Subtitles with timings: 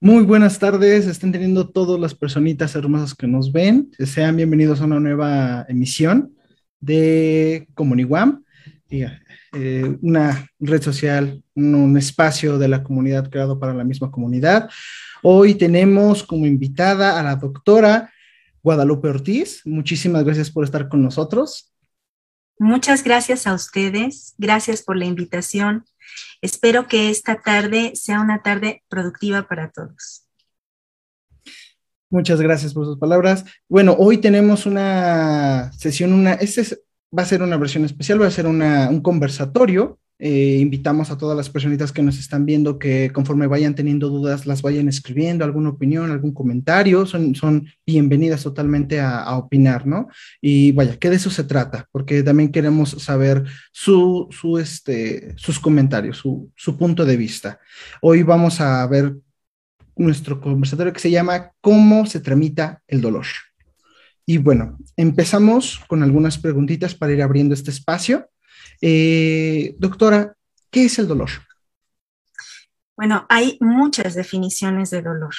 [0.00, 3.90] Muy buenas tardes, estén teniendo todas las personitas hermosas que nos ven.
[3.98, 6.36] Sean bienvenidos a una nueva emisión
[6.78, 8.44] de Comuniguam,
[8.90, 14.70] eh, una red social, un, espacio de la comunidad creado para la misma comunidad.
[15.24, 18.12] Hoy tenemos como invitada a la doctora
[18.62, 19.62] Guadalupe Ortiz.
[19.64, 21.72] Muchísimas gracias por estar con nosotros.
[22.60, 25.84] Muchas gracias a ustedes, gracias por la invitación.
[26.40, 30.24] Espero que esta tarde sea una tarde productiva para todos.
[32.10, 33.44] Muchas gracias por sus palabras.
[33.68, 36.78] Bueno, hoy tenemos una sesión, una, este
[37.16, 41.36] va a ser una versión especial, va a ser un conversatorio eh, invitamos a todas
[41.36, 45.68] las personitas que nos están viendo que conforme vayan teniendo dudas las vayan escribiendo, alguna
[45.68, 50.08] opinión, algún comentario, son, son bienvenidas totalmente a, opinar, ¿no?
[50.40, 55.60] Y vaya, que de eso se trata, porque también queremos saber su, su, este, sus
[55.60, 57.60] comentarios, su, su punto de vista.
[58.02, 59.14] Hoy vamos a ver
[59.96, 63.26] nuestro conversatorio que se llama ¿Cómo se tramita el dolor?
[64.26, 68.28] Y bueno, empezamos con algunas preguntitas para ir abriendo este espacio.
[68.80, 70.36] Eh, doctora,
[70.70, 71.30] ¿qué es el dolor?
[72.96, 75.34] Bueno, hay muchas definiciones de dolor.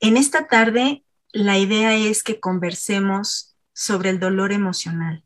[0.00, 5.24] En esta tarde, la idea es que conversemos sobre el dolor emocional.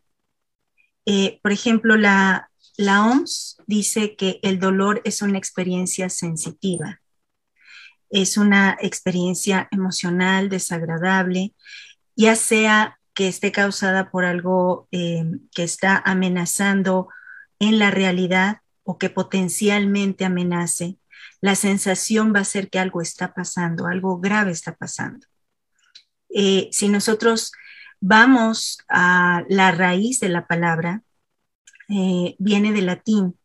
[1.04, 7.00] Eh, por ejemplo, la, la OMS dice que el dolor es una experiencia sensitiva,
[8.10, 11.54] es una experiencia emocional desagradable,
[12.14, 17.08] ya sea que esté causada por algo eh, que está amenazando
[17.58, 20.98] en la realidad o que potencialmente amenace,
[21.40, 25.26] la sensación va a ser que algo está pasando, algo grave está pasando.
[26.32, 27.50] Eh, si nosotros
[27.98, 31.02] vamos a la raíz de la palabra,
[31.88, 33.36] eh, viene del latín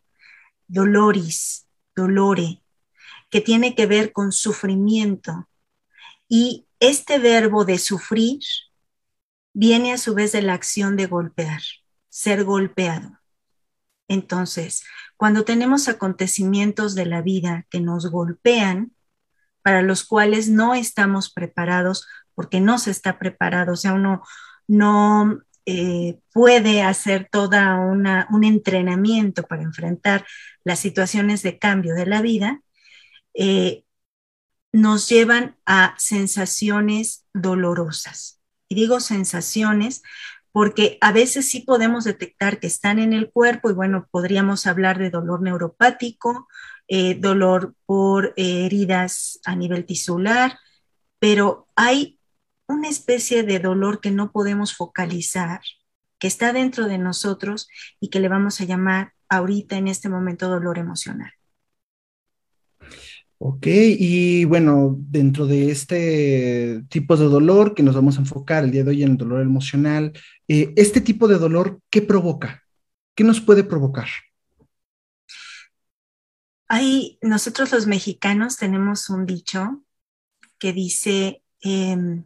[0.68, 1.66] doloris,
[1.96, 2.62] dolore,
[3.32, 5.50] que tiene que ver con sufrimiento.
[6.30, 8.38] Y este verbo de sufrir
[9.54, 11.62] viene a su vez de la acción de golpear,
[12.10, 13.20] ser golpeado.
[14.08, 14.84] Entonces,
[15.18, 18.92] cuando tenemos acontecimientos de la vida que nos golpean,
[19.62, 24.24] para los cuales no estamos preparados, porque no se está preparado, o sea, uno
[24.68, 30.26] no eh, puede hacer toda una, un entrenamiento para enfrentar
[30.66, 32.62] las situaciones de cambio de la vida,
[33.34, 33.86] eh,
[34.74, 38.43] nos llevan a sensaciones dolorosas
[38.74, 40.04] digo sensaciones
[40.52, 45.00] porque a veces sí podemos detectar que están en el cuerpo y bueno, podríamos hablar
[45.00, 46.48] de dolor neuropático,
[46.88, 50.60] eh, dolor por eh, heridas a nivel tisular,
[51.18, 52.20] pero hay
[52.68, 55.62] una especie de dolor que no podemos focalizar,
[56.20, 57.68] que está dentro de nosotros
[58.00, 61.32] y que le vamos a llamar ahorita en este momento dolor emocional.
[63.46, 68.72] Ok, y bueno, dentro de este tipo de dolor que nos vamos a enfocar el
[68.72, 70.14] día de hoy en el dolor emocional,
[70.48, 72.64] eh, este tipo de dolor, ¿qué provoca?
[73.14, 74.08] ¿Qué nos puede provocar?
[76.70, 79.84] Hay, nosotros los mexicanos tenemos un dicho
[80.58, 82.24] que dice em,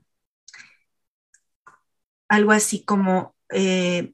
[2.27, 4.13] algo así como, eh,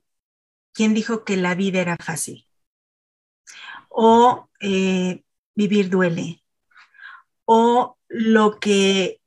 [0.72, 2.48] ¿quién dijo que la vida era fácil?
[3.90, 6.43] O eh, vivir duele
[7.46, 9.22] o lo que,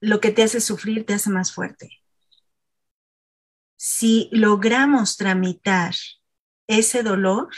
[0.00, 1.90] lo que te hace sufrir te hace más fuerte.
[3.76, 5.94] Si logramos tramitar
[6.66, 7.48] ese dolor,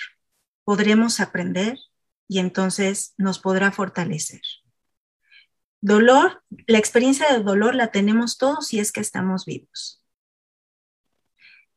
[0.64, 1.78] podremos aprender
[2.26, 4.42] y entonces nos podrá fortalecer.
[5.80, 10.02] Dolor, la experiencia de dolor la tenemos todos si es que estamos vivos.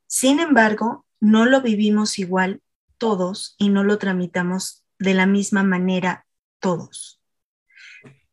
[0.07, 2.61] Sin embargo, no lo vivimos igual
[2.97, 6.25] todos y no lo tramitamos de la misma manera
[6.59, 7.20] todos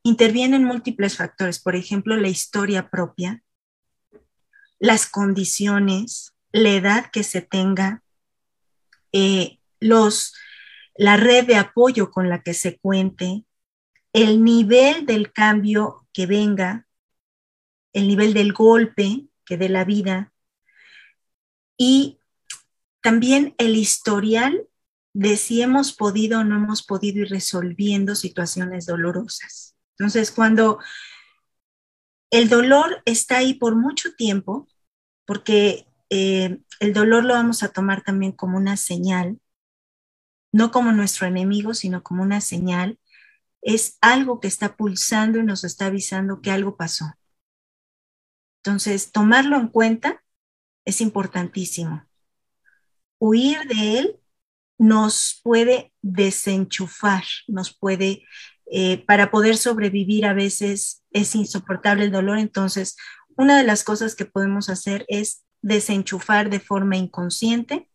[0.08, 3.42] intervienen múltiples factores, por ejemplo, la historia propia,
[4.78, 8.02] las condiciones, la edad que se tenga,
[9.12, 13.44] eh, la red de apoyo con la que se cuente,
[14.12, 16.86] el nivel del cambio que venga,
[17.92, 20.32] el nivel del golpe que dé la vida
[21.76, 22.18] y
[23.02, 24.66] también el historial
[25.12, 29.77] de si hemos podido o no hemos podido ir resolviendo situaciones dolorosas.
[29.98, 30.78] Entonces, cuando
[32.30, 34.68] el dolor está ahí por mucho tiempo,
[35.24, 39.40] porque eh, el dolor lo vamos a tomar también como una señal,
[40.52, 42.98] no como nuestro enemigo, sino como una señal,
[43.60, 47.06] es algo que está pulsando y nos está avisando que algo pasó.
[48.62, 50.22] Entonces, tomarlo en cuenta
[50.84, 52.04] es importantísimo.
[53.18, 54.20] Huir de él
[54.78, 58.24] nos puede desenchufar, nos puede
[58.70, 62.96] Eh, para poder sobrevivir a veces es insoportable el dolor, entonces
[63.36, 67.88] una de las cosas que podemos hacer es desenchufar de forma inconsciente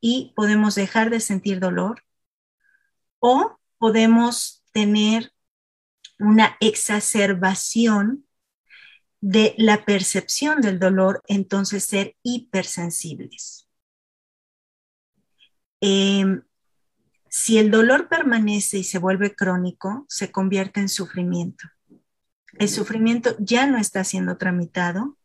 [0.00, 2.04] y podemos dejar de sentir dolor
[3.18, 5.32] o podemos tener
[6.18, 8.26] una exacerbación
[9.20, 13.68] de la percepción del dolor, entonces ser hipersensibles.
[15.80, 16.42] Em,
[17.30, 21.68] si el dolor permanece y se vuelve crónico, se convierte en sufrimiento.
[22.58, 25.16] El sufrimiento ya no está siendo tramitado.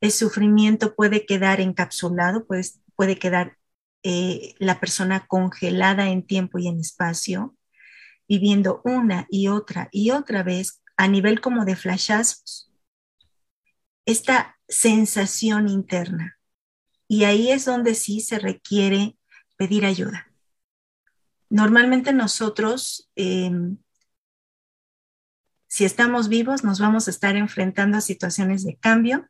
[0.00, 3.56] El sufrimiento puede quedar encapsulado, puede, puede quedar
[4.02, 7.56] eh, la persona congelada en tiempo y en espacio,
[8.28, 12.70] viviendo una y otra y otra vez a nivel como de flashazos.
[14.06, 16.38] Esta sensación interna.
[17.08, 19.16] Y ahí es donde sí se requiere
[19.56, 20.33] pedir ayuda.
[21.54, 23.76] Normalmente nosotros, em,
[25.66, 29.28] si estamos vivos, nos vamos a estar enfrentando a situaciones de cambio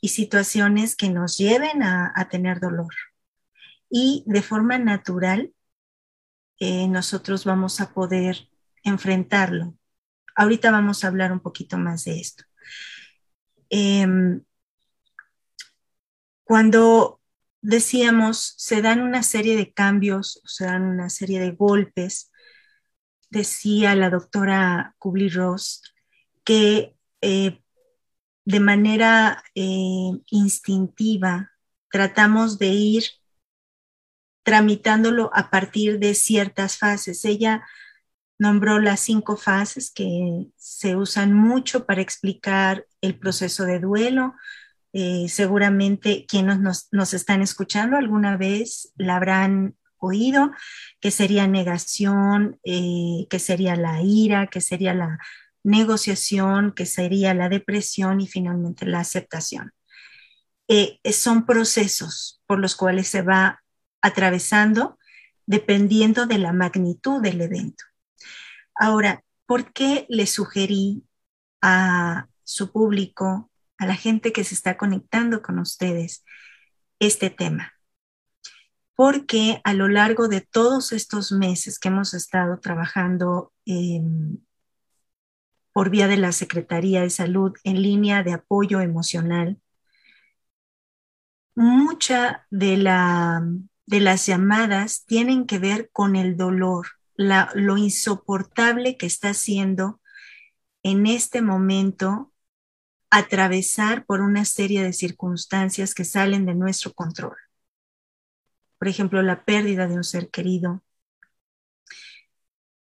[0.00, 2.94] y situaciones que nos lleven a tener dolor
[3.90, 5.52] y de forma natural
[6.60, 8.48] eh, nosotros vamos a poder
[8.82, 9.74] enfrentarlo.
[10.34, 12.44] Ahorita vamos a hablar un poquito más de esto.
[13.70, 14.42] Em,
[16.44, 17.20] cuando
[17.60, 22.30] decíamos, se dan una serie de cambios, se dan una serie de golpes,
[23.30, 25.82] decía la doctora Kubler-Ross
[26.44, 27.60] que eh,
[28.44, 31.50] de manera eh, instintiva
[31.90, 33.04] tratamos de ir
[34.42, 37.26] tramitándolo a partir de ciertas fases.
[37.26, 37.66] Ella
[38.38, 44.34] nombró las cinco fases que se usan mucho para explicar el proceso de duelo.
[44.92, 50.50] Eh, seguramente quienes nos, están escuchando alguna vez la habrán oído,
[51.00, 55.18] que sería negación, eh, que sería la ira, que sería la
[55.62, 59.72] negociación, que sería la depresión y finalmente la aceptación.
[60.68, 63.62] Eh, son procesos por los cuales se va
[64.00, 64.98] atravesando
[65.46, 67.84] dependiendo de la magnitud del evento.
[68.74, 71.04] Ahora, ¿por qué le sugerí
[71.62, 73.47] a su público,
[73.78, 76.24] a la gente que se está conectando con ustedes,
[76.98, 77.72] este tema?
[78.94, 83.52] Porque a lo largo de todos estos meses que hemos estado trabajando
[85.72, 89.60] por vía de la Secretaría de Salud en línea de apoyo emocional,
[91.54, 93.42] mucha de la
[93.88, 100.02] de las llamadas tienen que ver con el dolor, lo insoportable que está haciendo
[100.82, 102.30] en este momento
[103.10, 107.36] atravesar por una serie de circunstancias que salen de nuestro control.
[108.78, 110.82] Por ejemplo, la pérdida de un ser querido.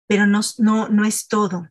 [0.06, 1.68] Pero no, no, es todo.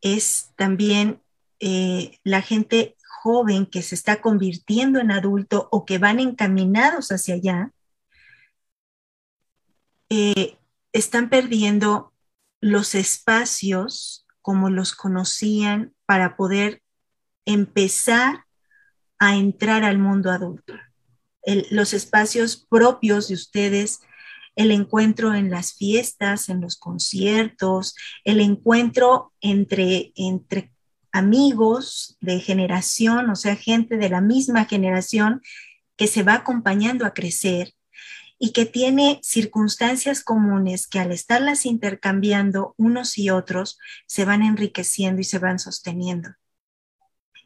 [0.00, 1.22] Es también
[1.60, 7.36] eh, la gente joven que se está convirtiendo en adulto o que van encaminados hacia
[7.36, 7.72] allá,
[10.10, 10.58] eh,
[10.92, 12.12] están perdiendo
[12.60, 16.83] los espacios como los conocían para poder
[17.46, 18.44] empezar
[19.18, 20.74] a entrar al mundo adulto.
[21.70, 24.00] los espacios propios de ustedes,
[24.56, 30.72] el encuentro en las fiestas, en los conciertos, el encuentro entre, entre
[31.12, 35.42] amigos de generación, o sea, gente de la misma generación
[35.96, 37.74] que se va acompañando a crecer
[38.38, 45.20] y que tiene circunstancias comunes que al estarlas intercambiando unos y otros se van enriqueciendo
[45.20, 46.30] y se van sosteniendo.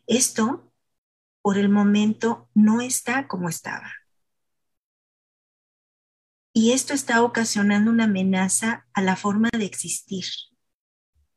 [0.09, 0.73] Esto,
[1.43, 3.93] por el momento, no está como estaba.
[6.55, 10.25] Y esto está ocasionando una amenaza a la forma de existir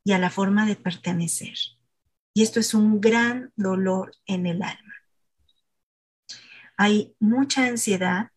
[0.03, 1.53] y a la forma de pertenecer.
[2.33, 4.95] Y esto es un gran dolor en el alma.
[6.77, 8.31] Hay mucha ansiedad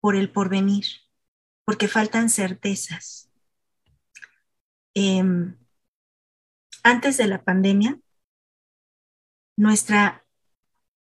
[0.00, 0.84] por el porvenir,
[1.64, 3.30] porque faltan certezas.
[4.92, 5.56] Em,
[6.82, 7.98] antes de la pandemia,
[9.56, 10.24] nuestra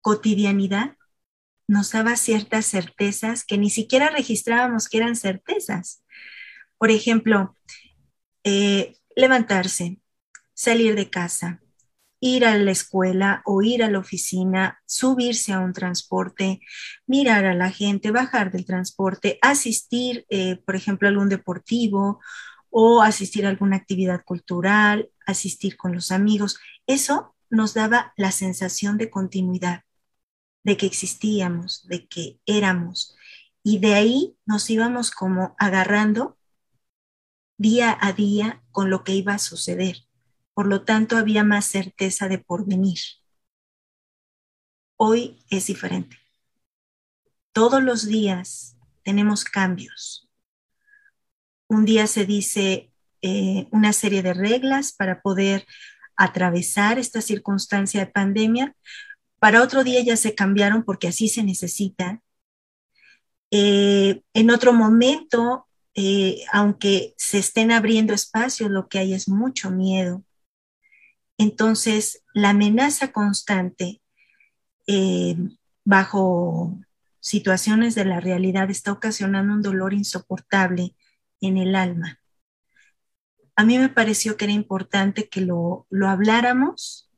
[0.01, 0.97] cotidianidad
[1.69, 6.03] nos daba ciertas certezas que ni siquiera registrábamos que eran certezas.
[6.77, 7.57] Por ejemplo,
[8.45, 9.99] eh, levantarse,
[10.55, 11.63] salir de casa,
[12.21, 16.61] ir a la escuela o ir a la oficina, subirse a un transporte,
[17.07, 22.21] mirar a la gente, bajar del transporte, asistir, eh, por ejemplo, a algún deportivo
[22.71, 26.59] o asistir a alguna actividad cultural, asistir con los amigos.
[26.87, 29.85] Eso nos daba la sensación de continuidad,
[30.65, 33.15] de que existíamos, de que éramos.
[33.63, 36.39] Y de ahí nos íbamos como agarrando
[37.59, 39.99] día a día con lo que iba a suceder.
[40.55, 42.99] Por lo tanto, había más certeza de porvenir.
[44.97, 46.17] Hoy es diferente.
[47.53, 50.31] Todos los días tenemos cambios.
[51.69, 55.67] Un día se dice eh, una serie de reglas para poder
[56.25, 58.77] atravesar esta circunstancia de pandemia.
[59.39, 62.21] Para otro día ya se cambiaron porque así se necesita.
[63.51, 69.71] Eh, en otro momento, eh, aunque se estén abriendo espacios, lo que hay es mucho
[69.71, 70.25] miedo.
[71.39, 74.01] Entonces, la amenaza constante
[75.85, 76.79] bajo
[77.21, 80.95] situaciones de la realidad está ocasionando un dolor insoportable
[81.41, 82.22] en el alma.
[83.57, 87.11] A mí me pareció que era importante que lo, lo habláramos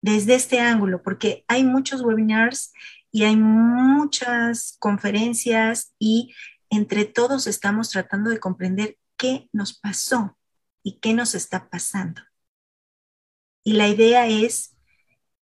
[0.00, 2.72] desde este ángulo, porque hay muchos webinars
[3.10, 6.34] y hay muchas conferencias y
[6.70, 10.38] entre todos estamos tratando de comprender qué nos pasó
[10.82, 12.22] y qué nos está pasando.
[13.62, 14.74] Y la idea es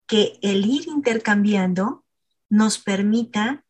[0.07, 2.05] que el ir intercambiando
[2.49, 3.65] nos permita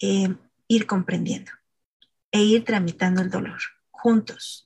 [0.00, 0.34] eh,
[0.68, 1.52] ir comprendiendo
[2.32, 4.65] e ir tramitando el dolor juntos.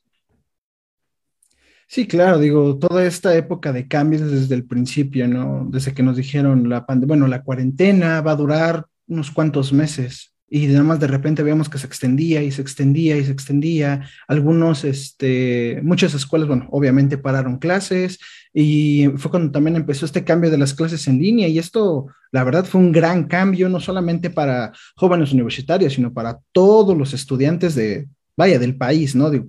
[1.93, 5.67] Sí, claro, digo, toda esta época de cambios desde el principio, ¿no?
[5.69, 10.69] Desde que nos dijeron la bueno, la cuarentena va a durar unos cuantos meses y
[10.69, 14.09] nada más de repente veíamos que se extendía y se extendía y se extendía.
[14.29, 18.21] Algunos, este, muchas escuelas, bueno, obviamente pararon clases
[18.55, 22.45] y fue cuando también empezó este cambio de las clases en línea y esto, la
[22.45, 27.75] verdad, fue un gran cambio, no solamente para jóvenes universitarios, sino para todos los estudiantes
[27.75, 28.07] de,
[28.37, 29.29] vaya, del país, ¿no?
[29.29, 29.47] Digo,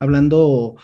[0.00, 0.76] hablando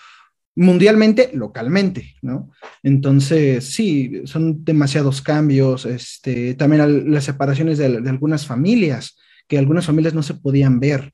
[0.58, 2.50] mundialmente, localmente, ¿no?
[2.82, 9.16] Entonces, sí, son demasiados cambios, este, también las separaciones de, de algunas familias
[9.48, 11.12] que algunas familias no se podían ver.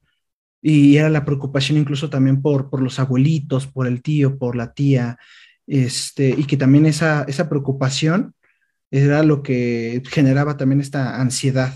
[0.60, 4.72] Y era la preocupación incluso también por, por los abuelitos, por el tío, por la
[4.72, 5.18] tía,
[5.66, 8.34] este, y que también esa, esa preocupación
[8.90, 11.74] era lo que generaba también esta ansiedad,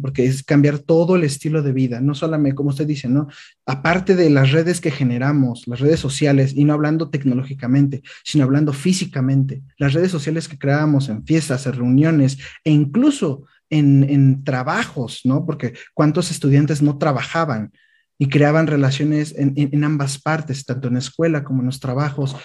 [0.00, 3.28] porque es cambiar todo el estilo de vida, no solamente, como usted dice, ¿no?
[3.66, 8.72] aparte de las redes que generamos, las redes sociales, y no hablando tecnológicamente, sino hablando
[8.72, 15.44] físicamente, las redes sociales que creamos en fiestas, en reuniones, e incluso en, trabajos, ¿no?
[15.44, 17.72] Porque cuántos estudiantes no trabajaban
[18.18, 22.36] y creaban relaciones en, ambas partes, tanto en la escuela como en los trabajos,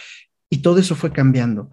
[0.50, 1.70] y todo eso fue cambiando.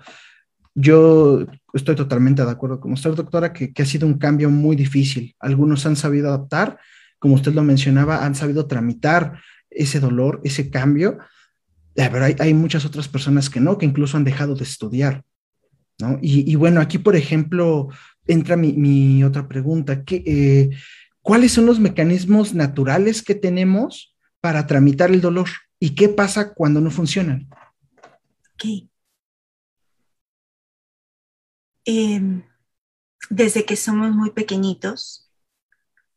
[0.81, 5.35] Yo estoy totalmente de acuerdo con usted, doctora, que, ha sido un cambio muy difícil.
[5.41, 6.79] Algunos han sabido adaptar,
[7.19, 11.19] como usted lo mencionaba, han sabido tramitar ese dolor, ese cambio,
[11.97, 15.25] pero hay, hay muchas otras personas que no, que incluso han dejado de estudiar.
[15.99, 16.21] ¿no?
[16.23, 17.89] Y, y, bueno, aquí, por ejemplo,
[18.29, 20.05] entra mi, otra pregunta.
[20.07, 20.71] Eh,
[21.23, 25.49] ¿Cuáles son los mecanismos naturales que tenemos para tramitar el dolor?
[25.81, 27.49] ¿Y qué pasa cuando no funcionan?
[31.91, 32.43] Em,
[33.31, 35.33] desde que somos muy pequeñitos,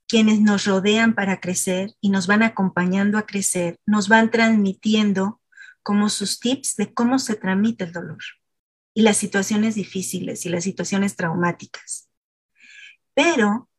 [0.06, 5.40] quienes nos rodean para crecer y nos van acompañando a crecer, nos van transmitiendo
[5.82, 8.22] como sus tips de cómo se tramita el dolor
[8.94, 12.10] y las situaciones difíciles y las situaciones traumáticas.
[13.14, 13.70] Pero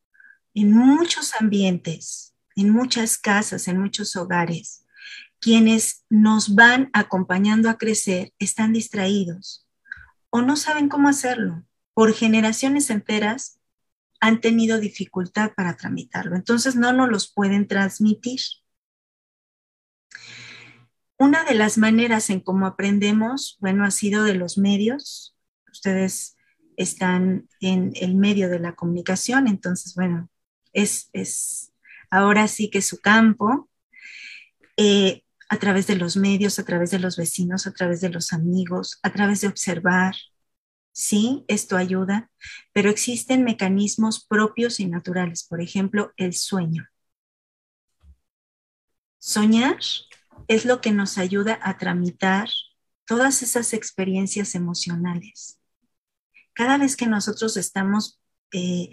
[0.55, 4.87] en muchos ambientes, en muchas casas, en muchos hogares,
[5.41, 9.69] quienes nos van acompañando a crecer están distraídos
[10.31, 11.67] o no saben cómo hacerlo.
[11.95, 13.61] Por generaciones enteras
[14.21, 18.41] han tenido dificultad para tramitarlo, entonces no nos los pueden transmitir.
[21.19, 25.37] Una de las maneras en cómo aprendemos, bueno, ha sido de los medios.
[25.71, 26.37] Ustedes
[26.77, 30.31] están en el medio de la comunicación, entonces, bueno,
[30.73, 31.73] es, es
[32.11, 33.69] ahora sí que su campo,
[34.77, 38.33] eh, a través de los medios, a través de los vecinos, a través de los
[38.33, 40.15] amigos, a través de observar.
[40.93, 42.31] Sí, esto ayuda,
[42.73, 46.87] pero existen mecanismos propios y naturales, por ejemplo, el sueño.
[49.19, 49.79] Soñar
[50.49, 52.49] es lo que nos ayuda a tramitar
[53.07, 55.59] todas esas experiencias emocionales.
[56.53, 58.21] Cada vez que nosotros estamos
[58.53, 58.91] eh,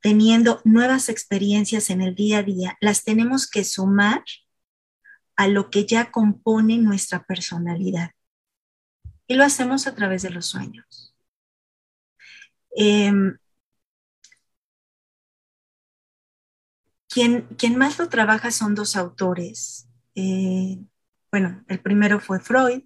[0.00, 4.22] teniendo nuevas experiencias en el día a día, las tenemos que sumar
[5.36, 8.12] a lo que ya compone nuestra personalidad.
[9.26, 11.11] Y lo hacemos a través de los sueños.
[12.76, 13.36] Em,
[17.08, 20.78] quien, más lo trabaja son dos autores, eh,
[21.30, 22.82] bueno, el primero fue Freud,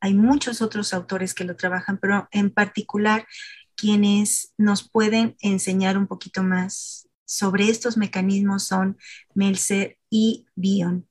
[0.00, 3.26] hay muchos otros autores que lo trabajan, pero en particular
[3.74, 8.98] quienes nos pueden enseñar un poquito más sobre estos mecanismos son
[9.34, 11.08] Melzer y Bion.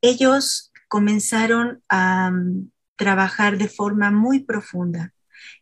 [0.00, 5.14] Ellos comenzaron a um, trabajar de forma muy profunda,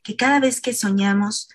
[0.03, 1.49] que cada vez que soñamos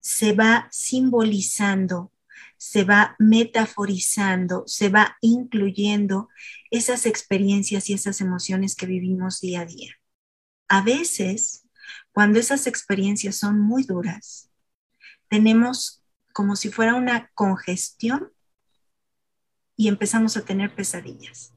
[0.00, 2.12] se va simbolizando,
[2.56, 6.28] se va metaforizando, se va incluyendo
[6.70, 9.94] esas experiencias y esas emociones que vivimos día a día.
[10.68, 11.66] A veces,
[12.12, 14.50] cuando esas experiencias son muy duras,
[15.28, 18.32] tenemos como si fuera una congestión
[19.76, 21.52] y empezamos a tener pesadillas.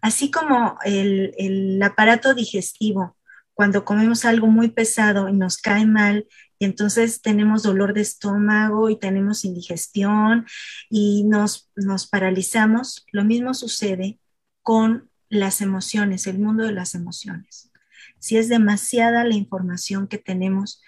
[0.00, 3.16] Así como el, aparato digestivo,
[3.56, 6.26] cuando comemos algo muy pesado y nos cae mal,
[6.58, 10.44] y entonces tenemos dolor de estómago y tenemos indigestión
[10.90, 14.18] y nos, nos paralizamos, lo mismo sucede
[14.60, 17.70] con las emociones, el mundo de las emociones.
[18.18, 20.82] Si es demasiada la información que tenemos,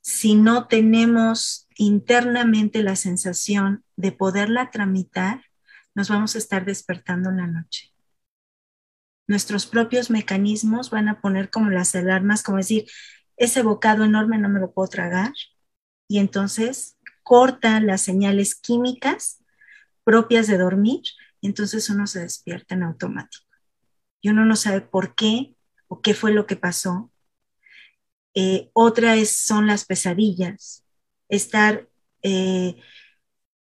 [0.00, 5.44] si no tenemos internamente la sensación de poderla tramitar,
[5.94, 7.92] nos vamos a estar despertando en la noche.
[9.28, 12.86] Nuestros propios mecanismos van a poner como las alarmas, como decir,
[13.36, 15.32] ese bocado enorme no me lo puedo tragar.
[16.08, 19.44] Y entonces corta las señales químicas
[20.02, 21.02] propias de dormir,
[21.40, 23.44] y entonces uno se despierta en automático.
[24.22, 25.54] Y uno no sabe por qué
[25.86, 27.10] o qué fue lo que pasó.
[28.34, 30.84] Eh, otra es, son las pesadillas,
[31.28, 31.86] estar
[32.22, 32.76] eh,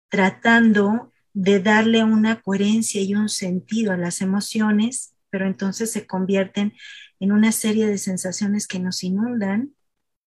[0.08, 6.74] tratando de darle una coherencia y un sentido a las emociones, pero entonces se convierten
[7.20, 9.74] en una serie de sensaciones que nos inundan,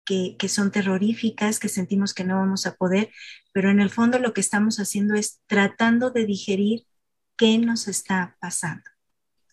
[0.06, 3.12] que, que, son terroríficas, que sentimos que no vamos a poder,
[3.54, 6.86] pero en el fondo lo que estamos haciendo es tratando de digerir
[7.38, 8.90] qué nos está pasando,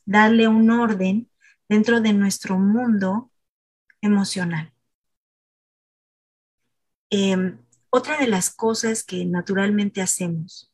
[0.04, 1.30] darle un orden
[1.68, 3.30] dentro de nuestro mundo
[4.00, 4.72] emocional.
[7.10, 7.58] Em,
[7.90, 10.67] otra de las cosas que naturalmente hacemos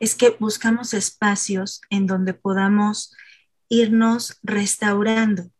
[0.00, 3.14] es que buscamos espacios en donde podamos
[3.68, 5.50] irnos restaurando.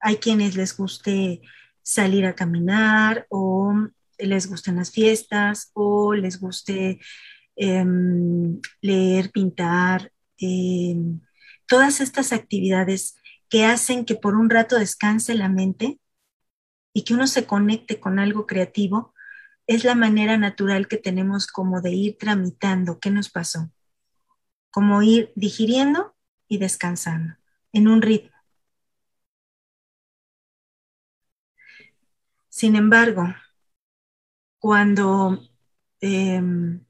[0.00, 1.40] Hay quienes les guste
[1.82, 3.74] salir a caminar o
[4.18, 7.00] les gusten las fiestas o les guste
[7.56, 11.20] em, leer, pintar, em,
[11.66, 13.16] todas estas actividades
[13.48, 16.00] que hacen que por un rato descanse la mente
[16.94, 19.11] y que uno se conecte con algo creativo,
[19.74, 23.70] es la manera natural que tenemos como de ir tramitando qué nos pasó,
[24.70, 26.14] como ir digiriendo
[26.46, 27.34] y descansando
[27.72, 28.30] en un ritmo.
[32.50, 33.34] Sin embargo,
[34.58, 35.40] cuando
[36.00, 36.84] em,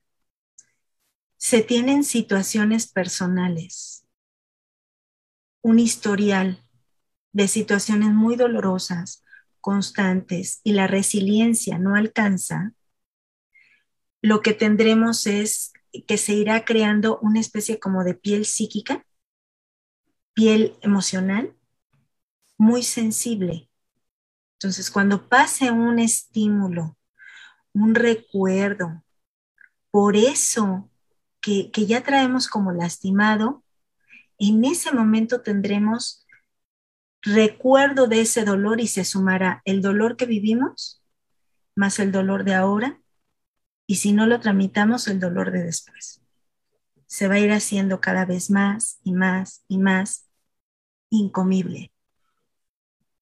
[1.36, 4.04] se tienen situaciones personales,
[5.62, 6.64] un historial
[7.32, 9.21] de situaciones muy dolorosas,
[9.62, 12.74] constantes y la resiliencia no alcanza,
[14.20, 15.72] lo que tendremos es
[16.06, 19.06] que se irá creando una especie como de piel psíquica,
[20.34, 21.56] piel emocional,
[22.58, 23.70] muy sensible.
[24.58, 26.96] Entonces, cuando pase un estímulo,
[27.72, 29.02] un recuerdo,
[29.90, 30.90] por eso
[31.40, 33.64] que, que ya traemos como lastimado,
[34.38, 36.21] en ese momento tendremos
[37.22, 41.02] recuerdo de ese dolor y se sumará el dolor que vivimos
[41.74, 43.00] más el dolor de ahora
[43.86, 46.22] y si no lo tramitamos el dolor de después.
[47.06, 50.28] Se va a ir haciendo cada vez más y más y más
[51.10, 51.92] incomible,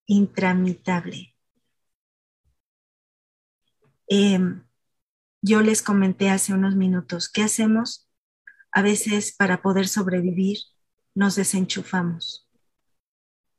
[0.07, 1.35] intramitable.
[4.07, 4.65] Em,
[5.43, 8.09] yo les comenté hace unos minutos, ¿qué hacemos?
[8.73, 10.59] A veces para poder sobrevivir
[11.15, 12.50] nos desenchufamos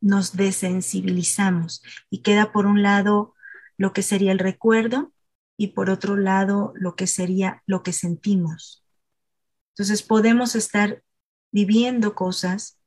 [0.02, 3.36] nos desensibilizamos y queda por un lado
[3.78, 5.14] lo que sería el recuerdo
[5.58, 8.84] y por otro lado lo que sería lo que sentimos.
[9.70, 11.04] Entonces podemos estar
[11.52, 12.80] viviendo cosas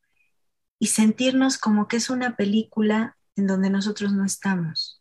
[0.79, 5.01] y sentirnos como que es una película en donde nosotros no estamos.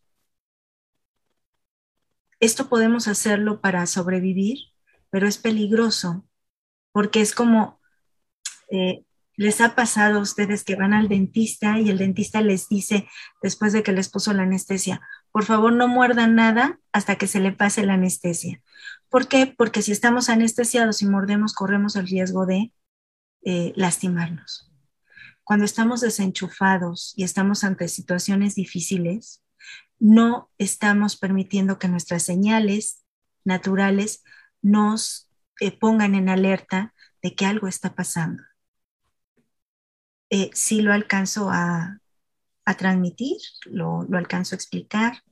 [2.40, 4.58] Esto podemos hacerlo para sobrevivir,
[5.10, 6.26] pero es peligroso
[6.92, 7.80] porque es como
[8.70, 9.04] eh,
[9.36, 13.08] ¿Les ha pasado a ustedes que van al dentista y el dentista les dice,
[13.42, 15.00] después de que les puso la anestesia,
[15.32, 18.62] por favor no muerdan nada hasta que se le pase la anestesia?
[19.08, 19.46] ¿Por qué?
[19.46, 22.72] Porque si estamos anestesiados y mordemos, corremos el riesgo de
[23.44, 24.70] eh, lastimarnos.
[25.42, 29.42] Cuando estamos desenchufados y estamos ante situaciones difíciles,
[29.98, 33.02] no estamos permitiendo que nuestras señales
[33.44, 34.22] naturales
[34.62, 35.28] nos
[35.60, 38.42] eh, pongan en alerta de que algo está pasando
[40.34, 41.98] eh, sí lo alcanzo a,
[42.78, 45.22] transmitir, lo, alcanzo a explicar.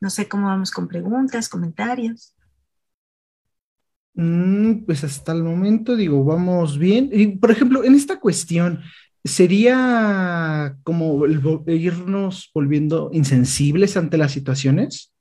[0.00, 2.34] No sé cómo vamos con preguntas, comentarios.
[4.14, 7.10] Mm, pues hasta el momento digo, vamos bien.
[7.12, 8.82] Y por ejemplo, en esta cuestión
[9.22, 15.12] ¿Sería como irnos volviendo insensibles ante las situaciones?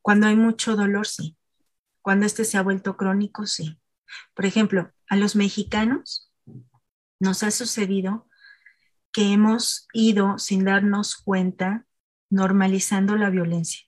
[0.00, 1.36] Cuando hay mucho dolor, sí.
[2.02, 3.80] Cuando este se ha vuelto crónico, sí.
[4.32, 6.30] Por ejemplo, a los mexicanos
[7.18, 8.28] nos ha sucedido
[9.16, 11.86] que hemos ido sin darnos cuenta
[12.28, 13.86] normalizando la violencia.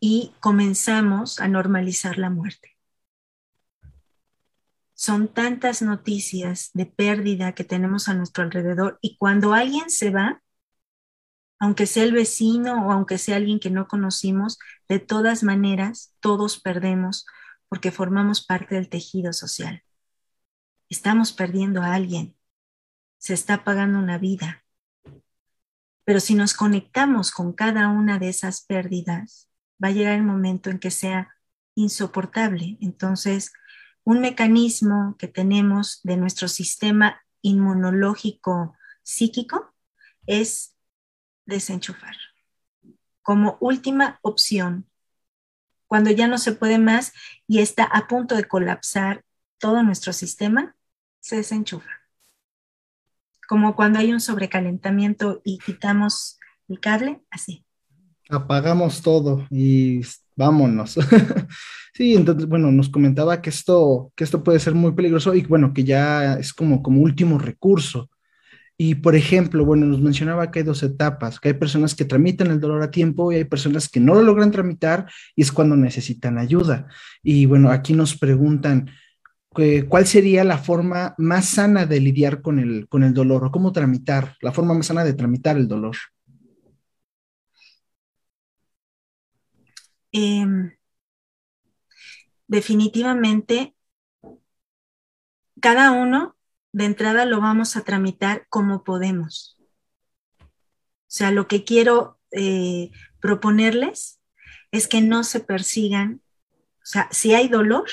[0.00, 2.78] Y comenzamos a normalizar la muerte.
[4.94, 10.42] Son tantas noticias de pérdida que tenemos a nuestro alrededor y cuando alguien se va,
[11.58, 14.58] aunque sea el vecino o aunque sea alguien que no conocimos,
[14.88, 17.26] de todas maneras todos perdemos
[17.68, 19.82] porque formamos parte del tejido social.
[20.88, 22.37] Estamos perdiendo a alguien,
[23.18, 24.64] se está pagando una vida.
[26.04, 29.50] Pero si nos conectamos con cada una de esas pérdidas,
[29.82, 31.28] va a llegar el momento en que sea
[31.74, 32.78] insoportable.
[32.80, 33.52] Entonces,
[34.04, 39.74] un mecanismo que tenemos de nuestro sistema inmunológico psíquico
[40.26, 40.74] es
[41.44, 42.16] desenchufar
[43.28, 44.88] como última opción.
[45.86, 47.12] Cuando ya no se puede más
[47.46, 49.22] y está a punto de colapsar
[49.58, 50.74] todo nuestro sistema,
[51.20, 51.97] se desenchufa.
[53.48, 57.64] Como cuando hay un sobrecalentamiento y quitamos el cable, así.
[58.28, 60.02] Apagamos todo y
[60.36, 60.98] vámonos.
[61.94, 65.72] sí, entonces, bueno, nos comentaba que esto, que esto puede ser muy peligroso y bueno,
[65.72, 68.10] que ya es como, como último recurso.
[68.76, 72.48] Y por ejemplo, bueno, nos mencionaba que hay dos etapas, que hay personas que tramitan
[72.48, 75.74] el dolor a tiempo y hay personas que no lo logran tramitar y es cuando
[75.74, 76.86] necesitan ayuda.
[77.22, 78.90] Y bueno, aquí nos preguntan,
[79.88, 83.72] ¿cuál sería la forma más sana de lidiar con el, con el dolor o cómo
[83.72, 85.96] tramitar, la forma más sana de tramitar el dolor?
[90.12, 90.76] Em,
[92.46, 93.74] definitivamente,
[95.60, 96.36] cada uno
[96.72, 99.58] de entrada lo vamos a tramitar como podemos.
[100.40, 100.46] O
[101.08, 102.90] sea, lo que quiero eh,
[103.20, 104.20] proponerles
[104.70, 107.88] es que no se persigan, o sea, si hay dolor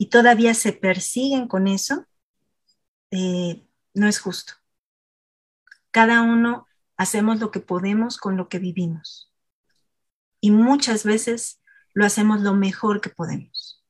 [0.00, 2.06] y todavía se persiguen con eso,
[3.10, 4.54] eh, no es justo.
[5.90, 9.30] Cada uno hacemos lo que podemos con lo que vivimos
[10.40, 11.60] y muchas veces
[11.92, 13.84] lo hacemos lo mejor que podemos.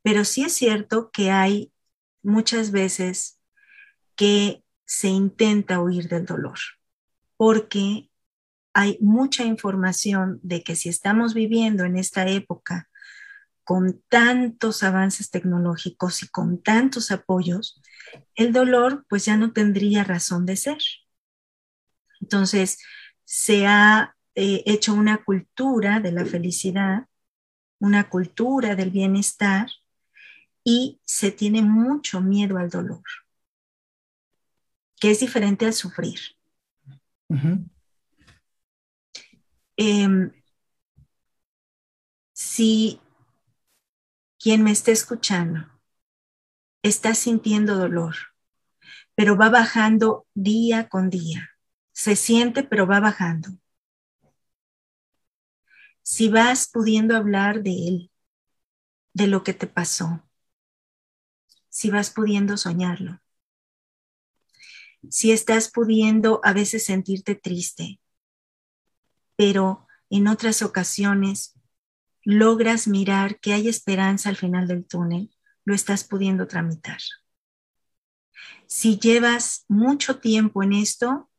[0.00, 1.70] Pero sí es cierto que hay
[2.22, 3.38] muchas veces
[4.16, 6.58] que se intenta huir del dolor,
[7.36, 8.10] porque
[8.72, 12.87] hay mucha información de que si estamos viviendo en esta época
[13.68, 17.82] con tantos avances tecnológicos y con tantos apoyos,
[18.34, 20.78] el dolor pues ya no tendría razón de ser.
[22.22, 22.78] Entonces,
[23.24, 27.08] se ha eh, hecho una cultura de la felicidad,
[27.78, 29.68] una cultura del bienestar
[30.64, 33.02] y se tiene mucho miedo al dolor,
[34.98, 36.20] que es diferente al sufrir.
[39.76, 40.32] Em,
[42.32, 43.02] si
[44.38, 45.66] quien me está escuchando
[46.82, 48.14] está sintiendo dolor,
[49.14, 51.50] pero va bajando día con día,
[51.92, 53.50] se siente pero va bajando.
[56.02, 58.12] Si vas pudiendo hablar de él,
[59.12, 60.24] de lo que te pasó,
[61.68, 63.20] si vas pudiendo soñarlo,
[65.10, 68.00] si estás pudiendo a veces sentirte triste,
[69.36, 71.57] pero en otras ocasiones
[72.24, 75.30] logras mirar que hay esperanza al final del túnel,
[75.64, 76.98] lo estás pudiendo tramitar.
[78.66, 81.30] Si llevas mucho tiempo en esto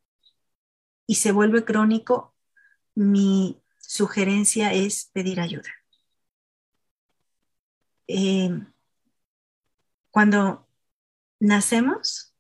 [1.06, 2.36] y se vuelve crónico,
[2.96, 5.70] mi sugerencia es pedir ayuda.
[8.08, 8.50] Eh,
[10.12, 10.68] cuando
[11.40, 12.36] nacemos,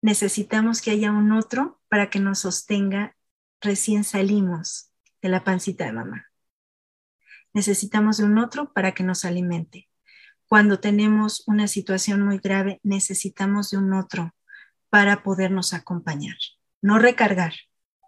[0.00, 3.16] necesitamos que haya un otro para que nos sostenga
[3.60, 6.26] recién salimos de la pancita de mamá.
[7.56, 9.88] Necesitamos de un otro para que nos alimente.
[10.46, 14.34] Cuando tenemos una situación muy grave, necesitamos de un otro
[14.90, 16.36] para podernos acompañar.
[16.82, 17.54] No recargar,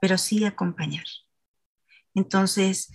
[0.02, 1.06] pero sí acompañar.
[2.14, 2.92] Entonces,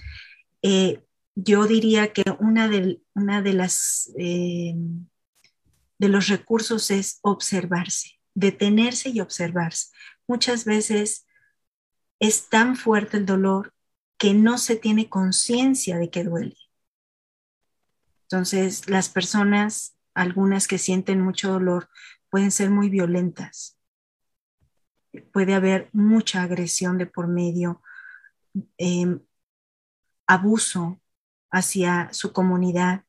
[0.62, 4.76] eh, yo diría que una de, una de las eh,
[5.98, 9.88] de los recursos es observarse, detenerse y observarse.
[10.28, 11.26] Muchas veces
[12.20, 13.73] es tan fuerte el dolor
[14.24, 16.56] que no se tiene conciencia de que duele.
[18.22, 21.90] Entonces, las personas, algunas que sienten mucho dolor,
[22.30, 23.78] pueden ser muy violentas.
[25.34, 27.82] Puede haber mucha agresión de por medio,
[28.78, 29.20] Em,
[30.28, 31.02] abuso
[31.52, 33.04] hacia su comunidad.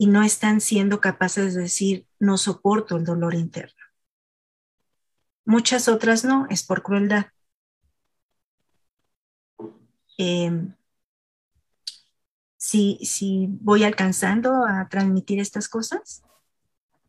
[0.00, 3.82] y no están siendo capaces de decir, no soporto el dolor interno.
[5.44, 7.32] Muchas otras no, es por crueldad.
[10.18, 10.74] Em,
[12.56, 16.22] si, si voy alcanzando a transmitir estas cosas.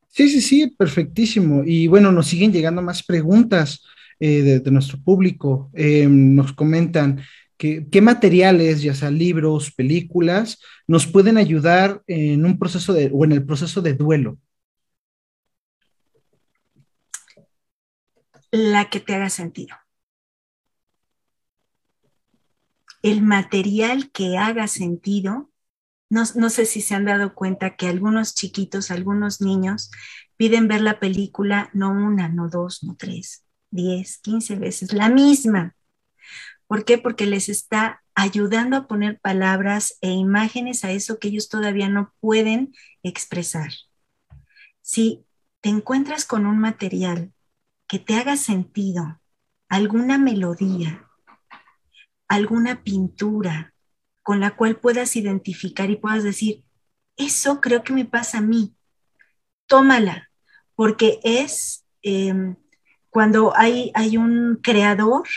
[0.08, 1.64] Sí, sí, sí, perfectísimo.
[1.66, 3.84] Y bueno, nos siguen llegando más preguntas
[4.20, 5.70] eh, de, nuestro público.
[5.74, 7.22] Em, nos comentan
[7.58, 13.26] que, qué materiales, ya sea libros, películas, nos pueden ayudar en un proceso de, o
[13.26, 14.38] en el proceso de duelo.
[18.52, 19.76] La que te haga sentido.
[23.02, 25.50] El material que haga sentido
[26.10, 29.92] no, sé si se han dado cuenta que algunos chiquitos, algunos niños
[30.38, 35.76] piden ver la película no una, no dos, no tres, diez, quince veces, la misma.
[36.66, 36.98] ¿Por qué?
[36.98, 42.14] Porque les está ayudando a poner palabras e imágenes a eso que ellos todavía no
[42.20, 43.72] pueden expresar.
[44.82, 45.26] Si
[45.62, 47.34] te encuentras con un material
[47.88, 49.22] que te haga sentido,
[49.68, 51.08] alguna melodía,
[52.30, 53.74] alguna pintura,
[54.24, 56.64] con la cual puedas identificar y puedas decir,
[57.18, 58.74] eso creo que me pasa a mí.
[59.66, 60.30] Tómala,
[60.76, 62.56] porque es em,
[63.10, 65.28] cuando hay, hay un creador,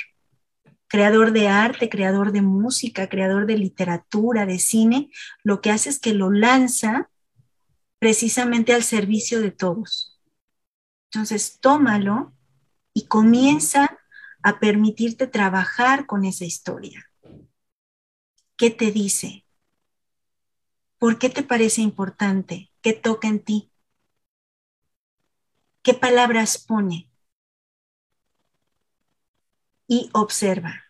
[0.86, 5.10] creador de arte, creador de música, creador de literatura, de cine,
[5.42, 7.10] lo que hace es que lo lanza
[7.98, 10.20] precisamente al servicio de todos.
[11.10, 12.34] Entonces, tómalo
[12.92, 13.98] y comienza
[14.42, 17.10] a permitirte trabajar con esa historia.
[18.56, 19.44] ¿Qué te dice?
[20.98, 22.70] ¿Por qué te parece importante?
[22.80, 23.72] ¿Qué toca en ti?
[25.82, 27.10] ¿Qué palabras pone?
[29.88, 30.84] Y observa.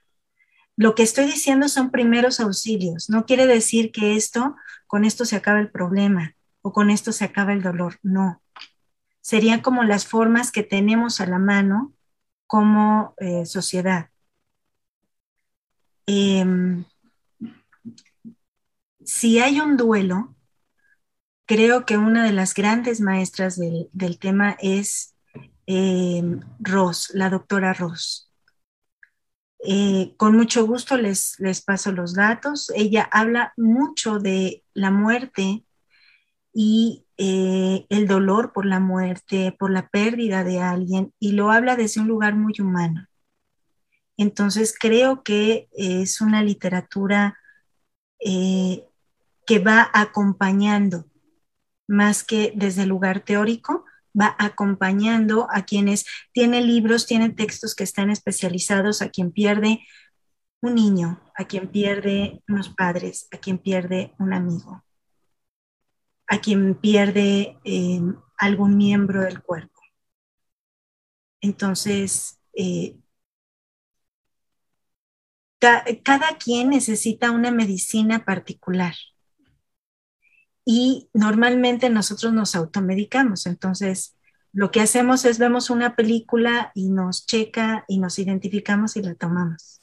[0.77, 3.09] Lo que estoy diciendo son primeros auxilios.
[3.09, 7.25] No quiere decir que esto, con esto se acaba el problema o con esto se
[7.25, 7.99] acaba el dolor.
[8.03, 8.43] No.
[9.21, 11.95] Serían como las formas que tenemos a la mano
[12.53, 14.11] como eh, sociedad.
[16.07, 16.45] Eh,
[19.07, 20.37] si hay un duelo,
[21.47, 25.17] creo que una de las grandes maestras del, tema es
[25.67, 26.23] eh,
[26.59, 28.31] Ross, la doctora Ross.
[29.65, 32.71] Eh, con mucho gusto les, les paso los datos.
[32.77, 35.65] Ella habla mucho de la muerte
[36.53, 41.77] y eh, el dolor por la muerte, por la pérdida de alguien, y lo habla
[41.77, 43.07] desde un lugar muy humano.
[44.17, 47.39] Entonces creo que es una literatura
[48.19, 51.07] que va acompañando,
[51.89, 53.85] más que desde el lugar teórico,
[54.19, 59.81] va acompañando a quienes tienen libros, tienen textos que están especializados, a quien pierde
[60.61, 64.85] un niño, a quien pierde unos padres, a quien pierde un amigo,
[66.27, 69.81] a quien pierde em, algún miembro del cuerpo.
[71.41, 72.97] Entonces, eh,
[75.59, 78.95] cada quien necesita una medicina particular
[80.65, 83.47] y normalmente nosotros nos automedicamos.
[83.47, 84.17] Entonces,
[84.53, 89.15] lo que hacemos es vemos una película y nos checa y nos identificamos y la
[89.15, 89.81] tomamos.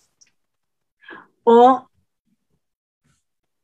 [1.44, 1.90] O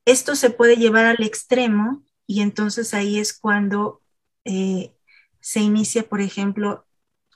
[0.05, 4.01] esto se puede llevar al extremo y entonces ahí es cuando
[4.45, 4.95] eh,
[5.39, 6.87] se inicia, por ejemplo,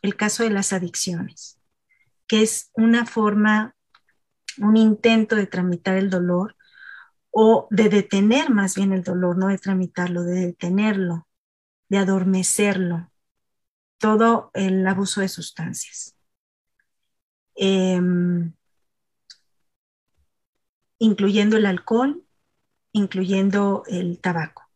[0.01, 1.59] el caso de las adicciones,
[2.27, 3.75] que es una forma,
[4.57, 6.55] un intento de tramitar el dolor
[7.31, 11.27] o de detener más bien el dolor, no de tramitarlo, de detenerlo,
[11.89, 13.11] de adormecerlo,
[13.99, 16.15] todo el abuso de sustancias.
[17.55, 18.53] Em,
[20.97, 22.23] incluyendo el alcohol,
[22.93, 24.68] incluyendo el tabaco.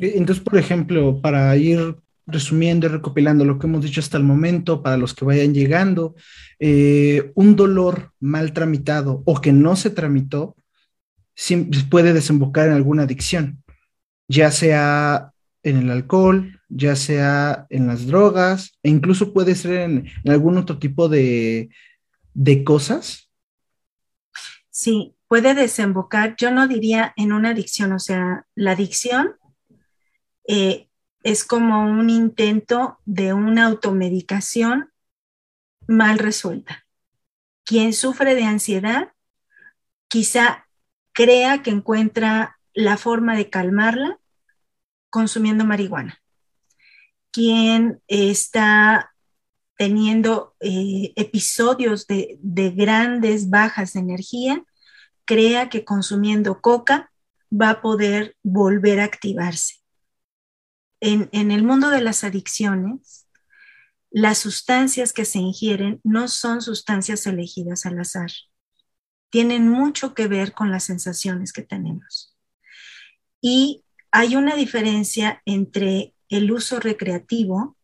[0.00, 4.82] Entonces, por ejemplo, para ir resumiendo y recopilando lo que hemos dicho hasta el momento,
[4.82, 6.14] para los que vayan llegando,
[6.58, 10.54] eh, un dolor mal tramitado o que no se tramitó
[11.88, 13.62] puede desembocar en alguna adicción,
[14.26, 15.32] ya sea
[15.62, 20.78] en el alcohol, ya sea en las drogas, e incluso puede ser en, algún otro
[20.78, 21.70] tipo de,
[22.64, 23.30] cosas.
[24.70, 29.34] Sí, puede desembocar, yo no diría en una adicción, o sea, la adicción
[30.48, 30.88] eh,
[31.22, 34.90] es como un intento de una automedicación
[35.86, 36.86] mal resuelta.
[37.64, 39.12] Quien sufre de ansiedad
[40.08, 40.66] quizá
[41.12, 44.18] crea que encuentra la forma de calmarla
[45.10, 46.20] consumiendo marihuana.
[47.30, 49.12] Quien está
[49.76, 54.64] teniendo eh, episodios de grandes bajas de energía,
[55.26, 57.12] crea que consumiendo coca
[57.52, 59.77] va a poder volver a activarse.
[61.00, 63.28] En, el mundo de las adicciones,
[64.10, 68.30] las sustancias que se ingieren no son sustancias elegidas al azar.
[69.30, 72.36] Tienen mucho que ver con las sensaciones que tenemos.
[73.40, 77.76] Y hay una diferencia entre el uso recreativo,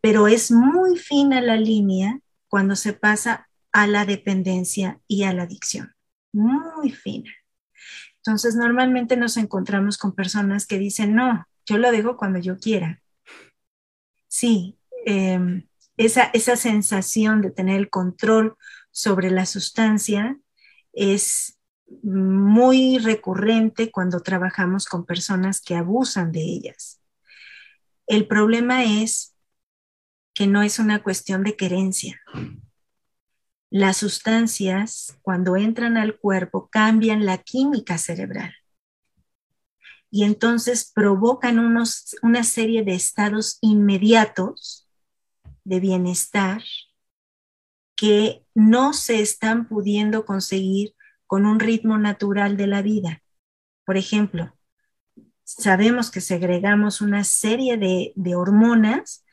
[0.00, 5.44] pero es muy fina la línea cuando se pasa a la dependencia y a la
[5.44, 5.94] adicción.
[6.32, 7.30] Muy fina.
[8.18, 13.02] Entonces, normalmente nos encontramos con personas que dicen, no, yo lo dejo cuando yo quiera.
[14.28, 18.56] Sí, em, esa, esa sensación de tener el control
[18.90, 20.38] sobre la sustancia
[20.92, 21.58] es
[22.02, 27.00] muy recurrente cuando trabajamos con personas que abusan de ellas.
[28.06, 29.36] El problema es
[30.34, 32.20] que no es una cuestión de querencia.
[33.70, 38.54] Las sustancias, cuando entran al cuerpo, cambian la química cerebral
[40.14, 44.88] y entonces provocan unos, una serie de estados inmediatos
[45.64, 46.62] de bienestar
[47.96, 50.94] que no se están pudiendo conseguir
[51.26, 53.24] con un ritmo natural de la vida.
[53.84, 54.56] Por ejemplo,
[55.42, 59.24] sabemos que segregamos una serie de, hormonas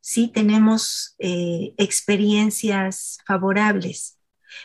[0.00, 4.18] si tenemos eh, experiencias favorables,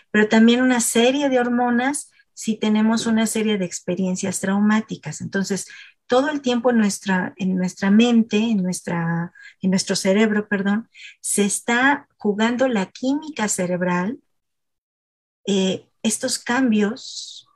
[0.10, 5.22] pero también una serie de hormonas si tenemos una serie de experiencias traumáticas.
[5.22, 5.68] Entonces,
[6.06, 10.90] todo el tiempo en nuestra, en nuestra mente, en, nuestra, en nuestro cerebro, perdón,
[11.22, 14.20] se está jugando la química cerebral,
[15.48, 17.48] eh, estos cambios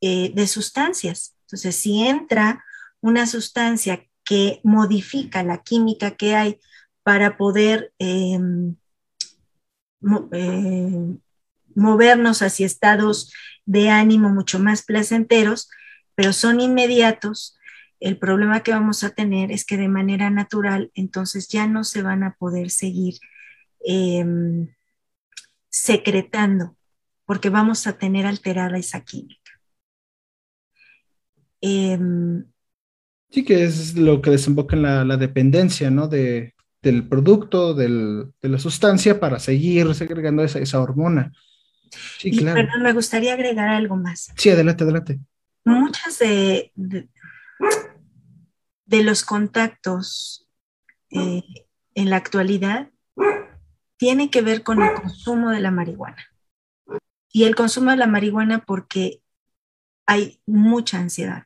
[0.00, 1.36] eh, de sustancias.
[1.42, 2.64] Entonces, si entra
[3.00, 6.60] una sustancia que modifica la química que hay
[7.02, 8.76] para poder em,
[10.32, 11.16] eh,
[11.74, 13.32] movernos hacia estados
[13.64, 15.70] de ánimo mucho más placenteros,
[16.14, 17.56] pero son inmediatos,
[18.02, 22.02] el problema que vamos a tener es que de manera natural entonces ya no se
[22.02, 23.14] van a poder seguir
[23.84, 24.74] em,
[25.68, 26.76] secretando
[27.24, 29.52] porque vamos a tener alterada esa química.
[31.60, 32.44] Em,
[33.30, 36.08] sí, que es lo que desemboca en la, dependencia, ¿no?
[36.08, 41.32] De, del producto, de la sustancia para seguir segregando esa, esa hormona.
[42.18, 42.60] Sí, claro.
[42.60, 44.32] Pero me gustaría agregar algo más.
[44.36, 45.20] Sí, adelante, adelante.
[45.64, 47.08] Muchas de, de,
[49.02, 50.48] los contactos
[51.10, 51.42] eh,
[51.94, 52.90] en la actualidad
[53.96, 56.26] tienen que ver con el consumo de la marihuana.
[57.30, 59.22] Y el consumo de la marihuana porque
[60.06, 61.44] hay mucha ansiedad.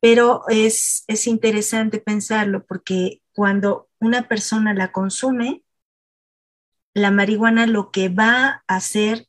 [0.00, 5.63] Pero es, es interesante pensarlo porque cuando una persona la consume,
[6.94, 9.26] la marihuana lo que va a hacer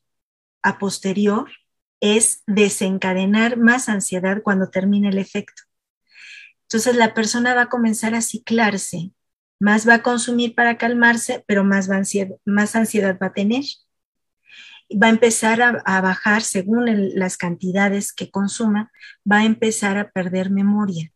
[0.62, 1.50] a posterior
[2.00, 5.64] es desencadenar más ansiedad cuando termine el efecto.
[6.64, 9.12] Entonces la persona va a comenzar a ciclarse,
[9.60, 13.64] más va a consumir para calmarse, pero más, ansiedad, va a tener.
[14.92, 18.92] Va a empezar a, bajar según las cantidades que consuma,
[19.30, 21.12] va a empezar a perder memoria.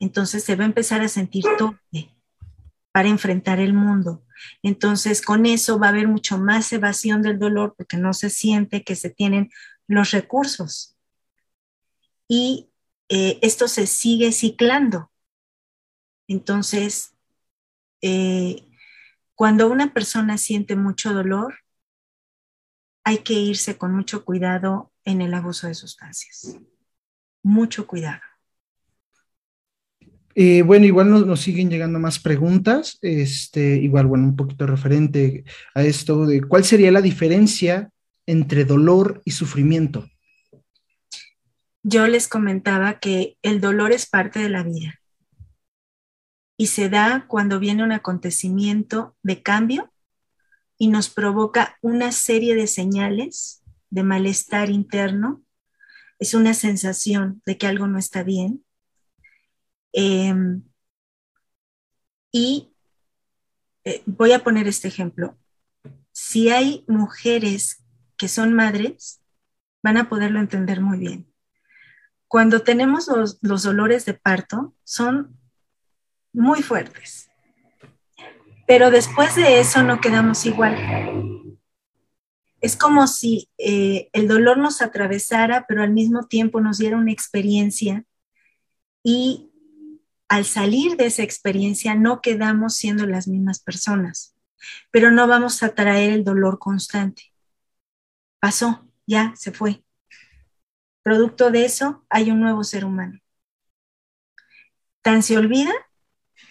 [0.00, 2.17] Entonces se va a empezar a sentir torpe
[2.98, 4.24] para enfrentar el mundo.
[4.60, 8.82] Entonces, con eso va a haber mucho más evasión del dolor porque no se siente
[8.82, 9.52] que se tienen
[9.86, 10.96] los recursos.
[12.26, 12.72] Y
[13.08, 15.12] eh, esto se sigue ciclando.
[16.26, 17.14] Entonces,
[18.02, 18.68] eh,
[19.36, 21.54] cuando una persona siente mucho dolor,
[23.04, 26.58] hay que irse con mucho cuidado en el abuso de sustancias.
[27.44, 28.27] Mucho cuidado.
[30.40, 35.42] Eh, bueno, igual nos, siguen llegando más preguntas, este, igual, bueno, un poquito referente
[35.74, 37.90] a esto de cuál sería la diferencia
[38.24, 40.08] entre dolor y sufrimiento.
[41.82, 45.00] Yo les comentaba que el dolor es parte de la vida
[46.56, 49.92] y se da cuando viene un acontecimiento de cambio
[50.78, 55.42] y nos provoca una serie de señales de malestar interno.
[56.20, 58.62] Es una sensación de que algo no está bien
[60.00, 60.62] Em,
[62.30, 62.72] y
[63.82, 65.36] eh, voy a poner este ejemplo.
[66.12, 67.84] Si hay mujeres
[68.16, 69.20] que son madres,
[69.82, 71.26] van a poderlo entender muy bien.
[72.28, 75.36] Cuando tenemos los, dolores de parto, son
[76.32, 77.28] muy fuertes.
[78.68, 80.76] Pero después de eso no quedamos igual.
[82.60, 87.10] Es como si eh, el dolor nos atravesara, pero al mismo tiempo nos diera una
[87.10, 88.04] experiencia
[89.02, 89.48] y
[90.28, 94.36] al salir de esa experiencia no quedamos siendo las mismas personas,
[94.90, 97.32] pero no vamos a traer el dolor constante.
[98.38, 99.82] Pasó, ya se fue.
[101.02, 103.18] Producto de eso hay un nuevo ser humano.
[105.00, 105.72] Tan se olvida,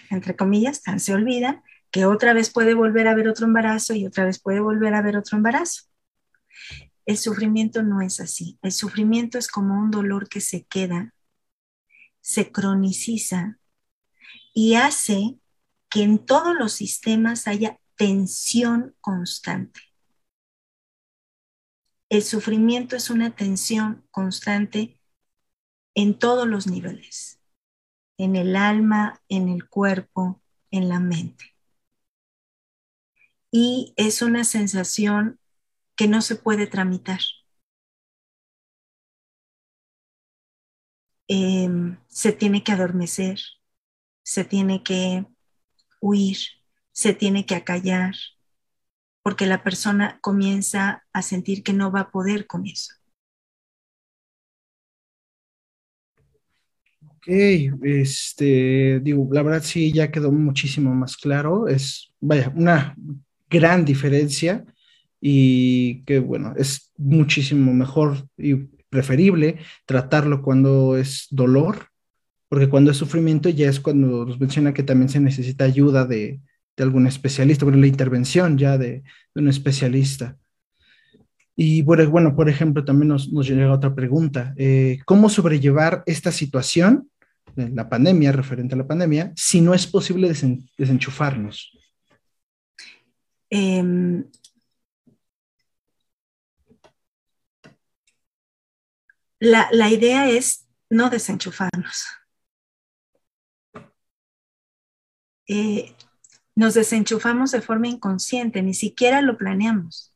[0.10, 4.06] entre comillas, tan se olvida que otra vez puede volver a haber otro embarazo y
[4.06, 5.84] otra vez puede volver a haber otro embarazo.
[7.06, 8.58] El sufrimiento no es así.
[8.62, 11.14] El sufrimiento es como un dolor que se queda,
[12.20, 13.60] se croniciza
[14.60, 15.38] y hace
[15.88, 19.80] que en todos los sistemas haya tensión constante.
[22.10, 25.00] El sufrimiento es una tensión constante
[25.94, 27.40] en todos los niveles,
[28.18, 30.42] en el alma, en el cuerpo,
[30.72, 31.56] en la mente.
[33.52, 35.40] Y es una sensación
[35.96, 37.20] que no se puede tramitar.
[41.28, 43.38] Em, se tiene que adormecer,
[44.28, 45.26] se tiene que
[46.02, 46.38] huir,
[46.92, 48.14] se tiene que acallar,
[49.24, 52.94] porque la persona comienza a sentir que no va a poder con eso.
[57.06, 57.28] Ok,
[57.84, 59.02] este,
[59.32, 61.70] la verdad sí, ya quedó muchísimo más claro.
[61.70, 62.98] Es, vaya, una
[63.50, 64.66] gran diferencia
[65.22, 68.56] y que, bueno, es muchísimo mejor y
[68.90, 71.92] preferible tratarlo cuando es dolor,
[72.50, 76.40] porque cuando es sufrimiento ya es cuando nos menciona que también se necesita ayuda de,
[76.78, 79.04] de algún especialista, bueno, la intervención ya de,
[79.36, 80.38] un especialista.
[81.56, 84.54] Y bueno, bueno, por ejemplo, también nos, nos llega otra pregunta.
[84.58, 87.10] Eh, ¿Cómo sobrellevar esta situación,
[87.56, 90.32] la pandemia, referente a la pandemia, si no es posible
[90.78, 91.72] desenchufarnos?
[93.50, 94.24] Em,
[99.40, 102.17] la, la idea es no desenchufarnos.
[105.48, 105.96] Eh,
[106.56, 110.14] nos desenchufamos de forma inconsciente, ni siquiera lo planeamos.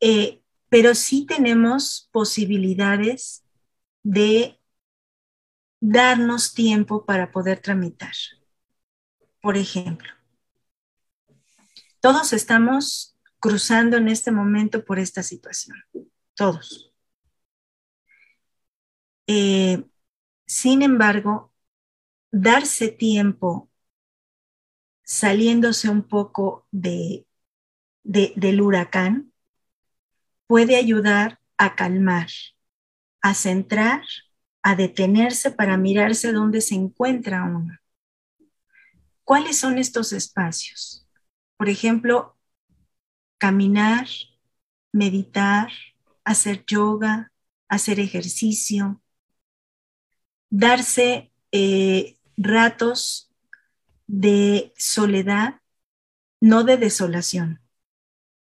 [0.00, 3.44] Eh, pero sí tenemos posibilidades
[4.02, 4.58] de
[5.80, 8.14] darnos tiempo para poder tramitar.
[9.40, 10.08] Por ejemplo,
[12.00, 15.76] todos estamos cruzando en este momento por esta situación,
[16.34, 16.92] todos.
[19.26, 19.84] Eh,
[20.46, 21.51] sin embargo,
[22.32, 23.70] darse tiempo
[25.04, 27.26] saliéndose un poco de,
[28.02, 29.32] del huracán,
[30.46, 32.28] puede ayudar a calmar,
[33.20, 34.02] a centrar,
[34.62, 37.78] a detenerse para mirarse dónde se encuentra uno.
[39.24, 41.06] ¿Cuáles son estos espacios?
[41.56, 42.36] Por ejemplo,
[43.38, 44.08] caminar,
[44.92, 45.70] meditar,
[46.24, 47.32] hacer yoga,
[47.68, 49.02] hacer ejercicio,
[50.50, 53.32] darse eh, ratos
[54.06, 55.60] de soledad,
[56.40, 57.60] no de desolación,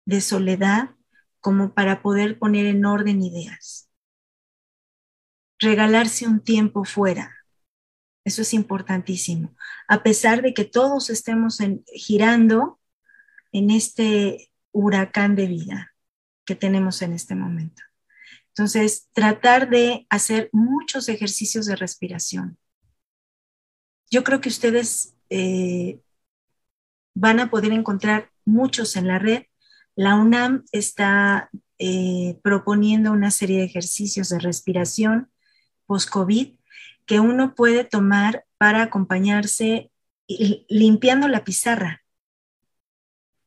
[0.06, 0.96] de soledad
[1.40, 3.90] como para poder poner en orden ideas.
[5.60, 7.36] Regalarse un tiempo fuera,
[8.24, 9.56] eso es importantísimo.
[9.88, 11.58] A pesar de que todos estemos
[11.94, 12.80] girando
[13.52, 15.94] en este huracán de vida
[16.46, 17.82] que tenemos en este momento.
[18.50, 22.58] Entonces, tratar de hacer muchos ejercicios de respiración.
[24.10, 26.00] Yo creo que ustedes eh,
[27.14, 29.44] van a poder encontrar muchos en la red.
[29.96, 35.32] La UNAM está eh, proponiendo una serie de ejercicios de respiración
[35.86, 36.56] post-COVID
[37.06, 39.92] que uno puede tomar para acompañarse
[40.68, 42.04] limpiando la pizarra,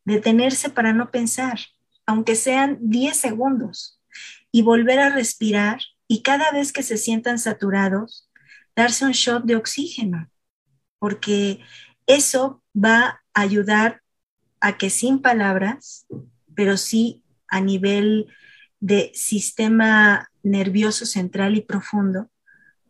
[0.05, 1.61] detenerse para no pensar,
[2.07, 4.01] aunque sean 10 segundos,
[4.51, 8.29] y volver a respirar y cada vez que se sientan saturados,
[8.75, 10.32] darse un shot de oxígeno
[11.03, 11.59] porque
[12.07, 14.03] eso va a ayudar
[14.61, 16.07] a que sin palabras,
[16.55, 18.29] pero sí a nivel
[18.79, 22.31] de sistema nervioso central y profundo,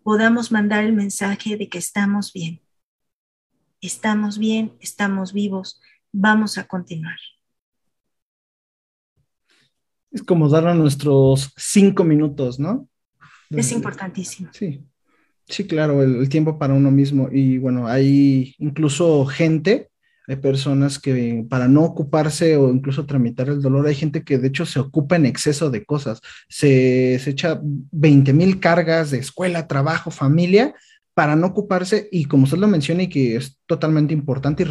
[0.03, 2.61] podamos mandar el mensaje de que estamos bien.
[3.81, 5.81] Estamos bien, estamos vivos,
[6.13, 7.17] vamos a continuar.
[10.11, 12.91] Es como darnos nuestros cinco minutos, ¿no?
[13.49, 14.51] Es importantísimo.
[14.53, 14.85] Sí.
[15.49, 17.29] Sí, claro, el, tiempo para uno mismo.
[17.31, 19.91] Y bueno, hay incluso gente,
[20.27, 24.49] hay personas que para no ocuparse o incluso tramitar el dolor, hay gente que de
[24.49, 26.21] hecho se ocupa en exceso de cosas.
[26.49, 30.75] Se, echa 20 mil cargas de escuela, trabajo, familia
[31.15, 34.65] para no ocuparse y como usted lo menciona y que es totalmente importante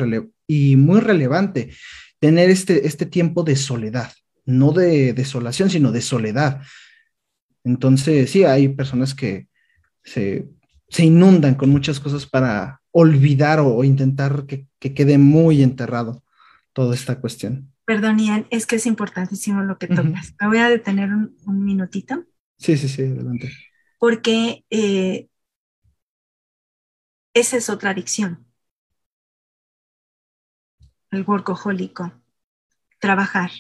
[0.48, 1.72] y, muy relevante,
[2.20, 4.12] tener este, este tiempo de soledad,
[4.46, 6.62] no de desolación, sino de soledad.
[7.64, 9.48] Entonces, sí, hay personas que
[10.04, 10.48] se
[10.92, 16.22] se inundan con muchas cosas para olvidar o, intentar que, quede muy enterrado
[16.74, 17.74] toda esta cuestión.
[17.86, 20.36] Perdón, Ian, es que es importantísimo lo que tocas.
[20.40, 22.26] Me voy a detener un, minutito.
[22.58, 23.52] Sí, sí, sí, adelante.
[24.00, 25.28] Porque eh,
[27.34, 28.46] esa es otra adicción.
[31.10, 32.12] El workahólico.
[33.00, 33.52] Trabajar.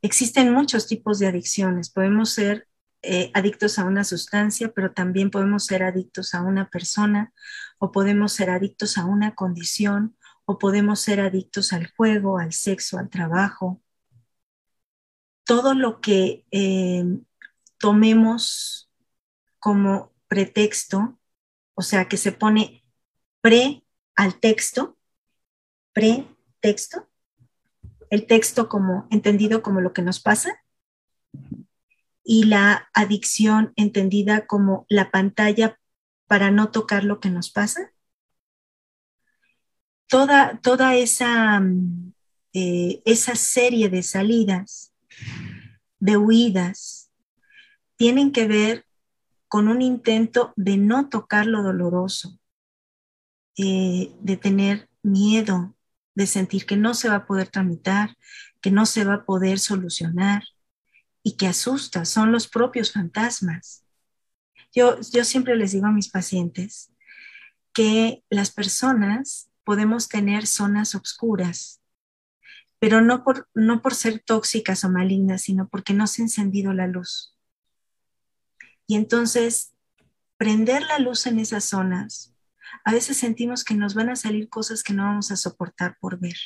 [0.00, 1.90] Existen muchos tipos de adicciones.
[1.90, 2.66] Podemos ser
[3.02, 7.32] eh, adictos a una sustancia, pero también podemos ser adictos a una persona
[7.78, 12.98] o podemos ser adictos a una condición o podemos ser adictos al juego, al sexo,
[12.98, 13.82] al trabajo.
[15.44, 17.04] Todo lo que eh,
[17.78, 18.88] tomemos
[19.58, 21.18] como pretexto,
[21.74, 22.84] o sea, que se pone
[23.40, 23.84] pre
[24.14, 24.96] al texto,
[25.92, 27.08] pretexto,
[28.10, 30.62] el texto como entendido como lo que nos pasa
[32.24, 35.78] y la adicción entendida como la pantalla
[36.26, 37.92] para no tocar lo que nos pasa.
[40.06, 42.12] Toda, toda esa, mm,
[42.52, 44.92] eh, esa serie de salidas,
[45.98, 47.10] de huidas,
[47.96, 48.84] tienen que ver
[49.48, 52.38] con un intento de no tocar lo doloroso,
[53.56, 55.74] eh, de tener miedo,
[56.14, 58.16] de sentir que no se va a poder tramitar,
[58.60, 60.44] que no se va a poder solucionar
[61.22, 63.84] y que asusta, son los propios fantasmas.
[64.74, 66.92] Yo, yo siempre les digo a mis pacientes
[67.72, 71.80] que las personas podemos tener zonas oscuras,
[72.78, 76.72] pero no por, no por ser tóxicas o malignas, sino porque no se ha encendido
[76.72, 77.36] la luz.
[78.86, 79.72] Y entonces,
[80.36, 82.32] prender la luz en esas zonas
[82.84, 86.18] a veces sentimos que nos van a salir cosas que no vamos a soportar por
[86.18, 86.36] ver.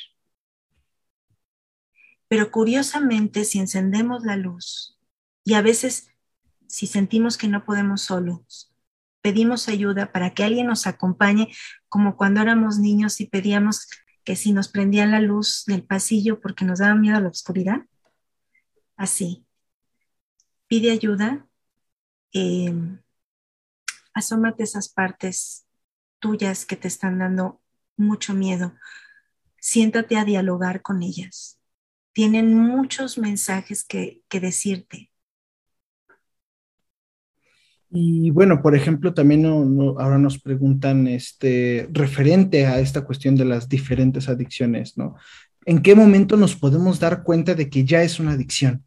[2.27, 4.97] Pero curiosamente, si encendemos la luz
[5.43, 6.09] y a veces
[6.67, 8.73] si sentimos que no podemos solos,
[9.21, 11.53] pedimos ayuda para que alguien nos acompañe,
[11.89, 13.87] como cuando éramos niños y pedíamos
[14.23, 17.85] que si nos prendían la luz del pasillo porque nos daba miedo a la oscuridad.
[18.97, 19.45] Así.
[20.67, 21.47] Pide ayuda.
[22.33, 22.73] Eh,
[24.13, 25.65] asómate esas partes
[26.19, 27.61] tuyas que te están dando
[27.95, 28.73] mucho miedo,
[29.59, 31.56] siéntate a dialogar con ellas.
[32.17, 35.11] Tienen muchos mensajes que, decirte.
[37.91, 43.69] Y bueno, por ejemplo, también ahora nos preguntan este, referente a esta cuestión de las
[43.69, 45.15] diferentes adicciones, ¿no?
[45.63, 48.83] ¿En qué momento nos podemos dar cuenta de que ya es una adicción?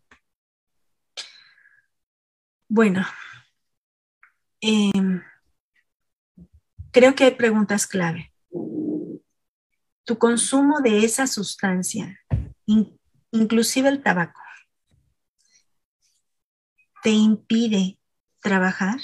[2.66, 3.06] Bueno,
[4.60, 4.90] eh,
[6.90, 8.32] creo que hay preguntas clave.
[10.02, 12.18] Tu consumo de esa sustancia,
[13.32, 14.40] inclusive el tabaco,
[17.02, 17.98] te impide
[18.40, 19.00] trabajar.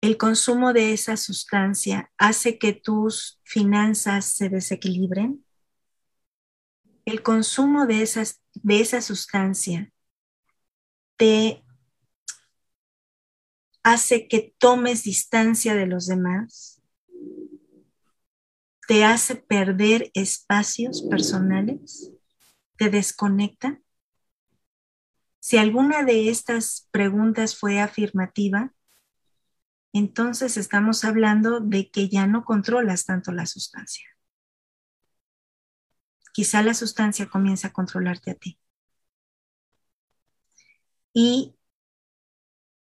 [0.00, 5.44] El consumo de esa sustancia hace que tus finanzas se desequilibren.
[7.04, 9.92] El consumo de, esas, de esa sustancia
[11.16, 11.64] te
[13.82, 16.77] hace que tomes distancia de los demás,
[18.88, 22.10] te hace perder espacios personales,
[22.78, 23.78] te desconecta.
[25.40, 28.72] Si alguna de estas preguntas fue afirmativa,
[29.92, 34.06] entonces estamos hablando de que ya no controlas tanto la sustancia.
[36.32, 38.58] Quizá la sustancia comienza a controlarte a ti.
[41.12, 41.58] Y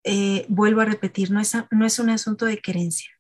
[0.04, 3.13] eh, vuelvo a repetir, no es, no es un asunto de querencia,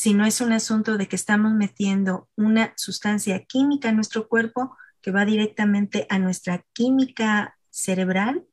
[0.00, 5.10] sino es un asunto de que estamos metiendo una sustancia química en nuestro cuerpo que
[5.10, 8.46] va directamente a nuestra química cerebral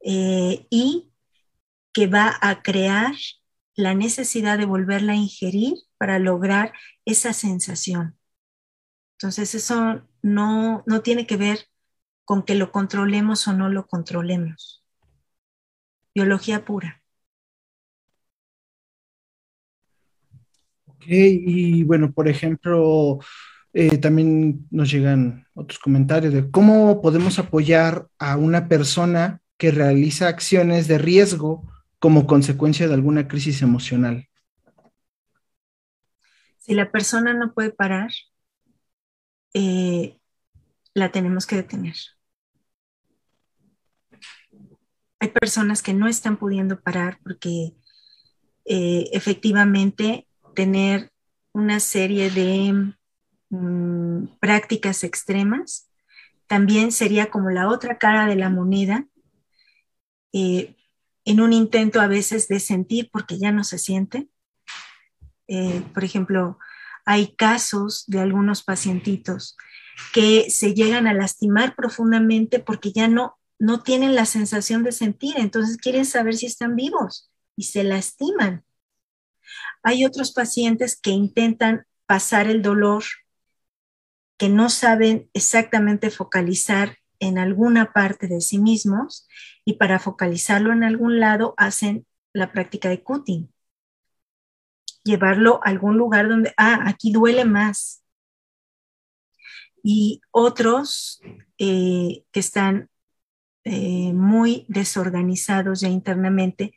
[0.00, 1.12] eh, y
[1.92, 3.14] que va a crear
[3.76, 6.72] la necesidad de volverla a ingerir para lograr
[7.04, 8.18] esa sensación.
[9.18, 11.68] Entonces eso no, no tiene que ver
[12.24, 14.80] con que lo controlemos o no lo controlemos
[16.12, 16.99] biología pura.
[21.00, 23.20] Ok, y bueno, por ejemplo,
[23.72, 30.28] eh, también nos llegan otros comentarios de cómo podemos apoyar a una persona que realiza
[30.28, 31.66] acciones de riesgo
[31.98, 34.28] como consecuencia de alguna crisis emocional.
[36.58, 38.10] Si la persona no puede parar,
[39.54, 40.18] eh,
[40.92, 41.96] la tenemos que detener.
[45.20, 47.74] hay personas que no están pudiendo parar porque
[48.64, 51.10] eh, efectivamente tener
[51.52, 52.94] una serie de
[53.50, 55.90] mm, prácticas extremas
[56.50, 59.06] también sería como la otra cara de la moneda
[60.32, 60.74] eh,
[61.24, 64.28] en un intento a veces de sentir porque ya no se siente.
[65.46, 66.58] Eh, por ejemplo,
[67.06, 69.56] Hay casos de algunos pacientitos
[70.12, 75.34] que se llegan a lastimar profundamente porque ya no, no tienen la sensación de sentir,
[75.38, 78.64] entonces quieren saber si están vivos y se lastiman.
[79.82, 83.04] Hay otros pacientes que intentan pasar el dolor,
[84.36, 89.28] que no saben exactamente focalizar en alguna parte de sí mismos
[89.64, 93.52] y para focalizarlo en algún lado hacen la práctica de cutting.
[95.04, 98.02] Llevarlo a algún lugar donde, ah, aquí duele más.
[99.82, 101.22] Y otros
[101.58, 102.90] eh, que están
[103.64, 106.74] eh, muy desorganizados ya internamente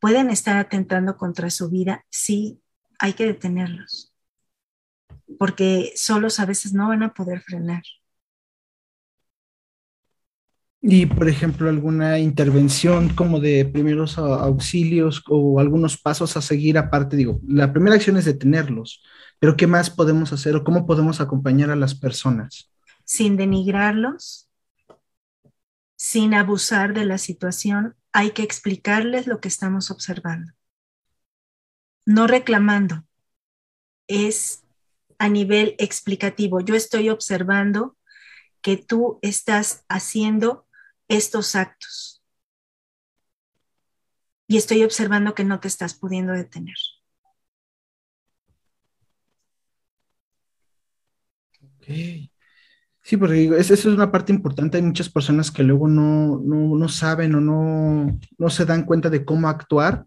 [0.00, 2.04] pueden estar atentando contra su vida.
[2.10, 2.60] Sí,
[2.98, 4.12] hay que detenerlos,
[5.38, 7.82] porque solos a veces no van a poder frenar.
[10.88, 17.16] Y, por ejemplo, alguna intervención como de primeros auxilios o algunos pasos a seguir aparte,
[17.16, 19.02] digo, la primera acción es detenerlos,
[19.40, 22.70] pero ¿qué más podemos hacer o cómo podemos acompañar a las personas?
[23.04, 24.48] Sin denigrarlos,
[25.96, 30.50] sin abusar de la situación, hay que explicarles lo que estamos observando.
[32.06, 33.04] No reclamando,
[34.08, 34.64] es
[35.18, 36.60] a nivel explicativo.
[36.60, 37.94] Yo estoy observando
[38.62, 40.66] que tú estás haciendo
[41.08, 42.22] estos actos.
[44.46, 46.76] Y estoy observando que no te estás pudiendo detener.
[53.06, 54.78] Sí, porque esa es una parte importante.
[54.78, 59.10] Hay muchas personas que luego no, no, no saben o no, no se dan cuenta
[59.10, 60.06] de cómo actuar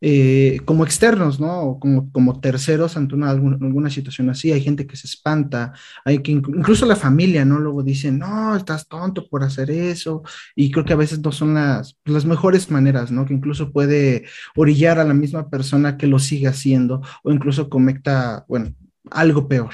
[0.00, 1.78] eh, como externos, ¿no?
[1.78, 4.50] Como, como terceros ante una, alguna, situación así.
[4.50, 5.74] Hay gente que se espanta,
[6.04, 7.60] hay que incluso la familia, ¿no?
[7.60, 10.22] Luego dicen, no, estás tonto por hacer eso.
[10.56, 13.26] Y creo que a veces no son las, las mejores maneras, ¿no?
[13.26, 14.24] Que incluso puede
[14.56, 18.74] orillar a la misma persona que lo sigue haciendo o incluso cometa, bueno,
[19.10, 19.72] algo peor,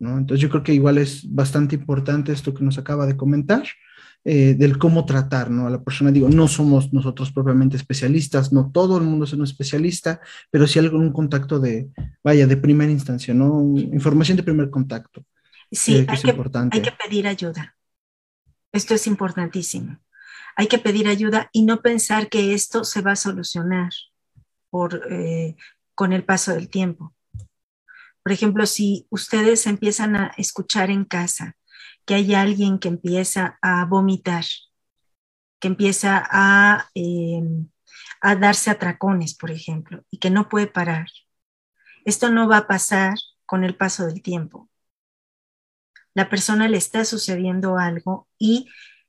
[0.00, 0.18] ¿no?
[0.18, 3.62] Entonces yo creo que igual es bastante importante esto que nos acaba de comentar.
[4.22, 5.66] Eh, del cómo tratar ¿no?
[5.66, 6.10] a la persona.
[6.10, 10.20] Digo, no somos nosotros propiamente especialistas, no todo el mundo es un especialista,
[10.50, 11.88] pero sí algún contacto de,
[12.22, 13.62] vaya, de primera instancia, ¿no?
[13.74, 15.24] Información de primer contacto.
[15.72, 16.34] Sí, hay, que,
[16.70, 17.74] hay que pedir ayuda.
[18.72, 19.98] Esto es importantísimo.
[20.54, 23.90] Hay que pedir ayuda y no pensar que esto se va a solucionar
[24.68, 25.56] por, eh,
[25.94, 27.14] con el paso del tiempo.
[28.22, 31.56] Por ejemplo, si ustedes empiezan a escuchar en casa
[32.04, 34.44] que hay alguien que empieza a vomitar,
[35.58, 37.68] que empieza a, em,
[38.20, 41.06] a darse atracones, por ejemplo, y que no puede parar.
[42.04, 43.14] Esto no va a pasar
[43.46, 44.68] con el paso del tiempo.
[46.14, 48.68] La persona le está sucediendo algo y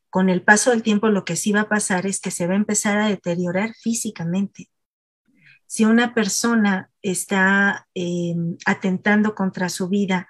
[0.09, 2.53] con el paso del tiempo lo que sí va a pasar es que se va
[2.53, 4.69] a empezar a deteriorar físicamente.
[5.65, 10.27] Si una persona está em, atentando contra su vida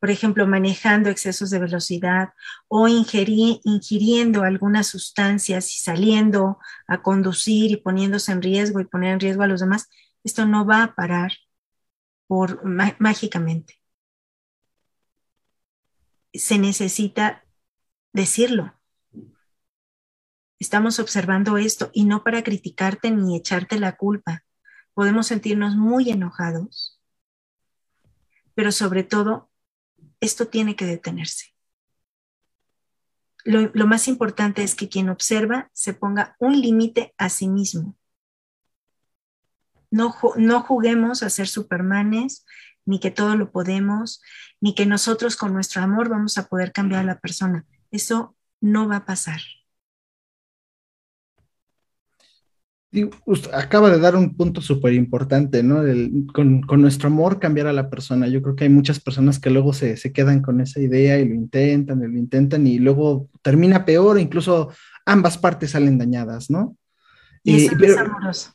[0.00, 2.30] por ejemplo, manejando excesos de velocidad
[2.68, 6.58] o ingiriendo algunas sustancias y saliendo
[6.88, 9.90] a conducir y poniéndose en riesgo y poner en riesgo a los demás,
[10.24, 11.32] esto no va a parar
[12.26, 13.78] por, mágicamente.
[16.32, 17.44] Se necesita
[18.14, 18.74] decirlo.
[20.58, 24.44] Estamos observando esto y no para criticarte ni echarte la culpa.
[25.00, 27.00] Podemos sentirnos muy enojados,
[28.54, 29.50] pero sobre todo
[30.20, 31.54] esto tiene que detenerse.
[33.46, 37.96] Lo, más importante es que quien observa se ponga un límite a sí mismo.
[39.90, 42.44] No, no juguemos a ser supermanes,
[42.84, 44.20] ni que todo lo podemos,
[44.60, 47.64] ni que nosotros con nuestro amor vamos a poder cambiar a la persona.
[47.90, 49.40] Eso no va a pasar.
[53.52, 55.82] Acaba de dar un punto súper importante, ¿no?
[56.32, 58.26] con, nuestro amor cambiar a la persona.
[58.26, 61.34] Yo creo que hay muchas personas que luego se, quedan con esa idea y lo
[61.34, 64.70] intentan y lo intentan y luego termina peor, incluso
[65.06, 66.76] ambas partes salen dañadas, ¿no?
[67.44, 68.52] Y eso es amoroso.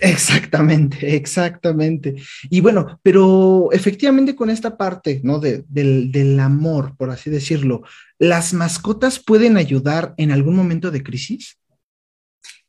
[0.00, 2.16] Exactamente, exactamente.
[2.48, 5.38] Y bueno, pero efectivamente con esta parte, ¿no?
[5.38, 7.82] del, del amor, por así decirlo,
[8.18, 11.58] ¿las mascotas pueden ayudar en algún momento de crisis?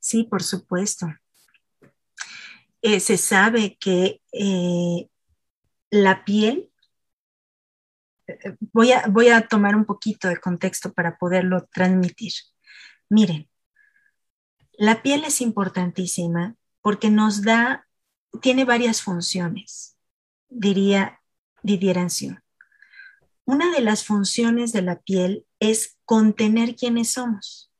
[0.03, 1.07] Sí, por supuesto.
[2.81, 5.07] Eh, se sabe que eh,
[5.91, 6.69] la piel,
[8.27, 12.33] eh, voy a, voy a tomar un poquito de contexto para poderlo transmitir.
[13.07, 13.49] Miren,
[14.73, 17.87] la piel es importantísima porque nos da,
[18.41, 19.97] tiene varias funciones,
[20.49, 21.21] diría
[21.61, 22.43] Didier Ancion.
[23.45, 27.72] Una de las funciones de la piel es contener quiénes somos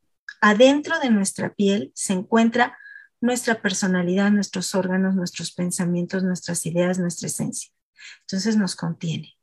[0.43, 2.77] adentro de nuestra piel se encuentra
[3.21, 7.71] nuestra personalidad, nuestros órganos, nuestros pensamientos, nuestras ideas, nuestra esencia.
[8.21, 9.37] Entonces nos contiene.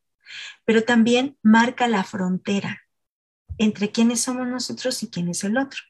[0.67, 2.83] Pero también marca la frontera
[3.57, 5.81] entre quiénes somos nosotros y quién es el otro.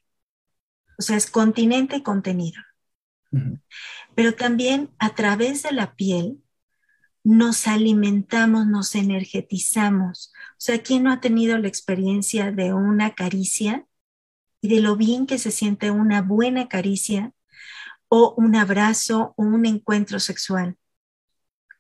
[0.97, 2.63] O sea, es continente y contenido.
[4.15, 6.39] Pero también a través de la piel
[7.25, 10.33] nos alimentamos, nos energetizamos.
[10.53, 13.89] O sea, ¿quién no ha tenido la experiencia de una caricia
[14.61, 17.33] y de lo bien que se siente una buena caricia
[18.09, 20.77] o un abrazo o un encuentro sexual?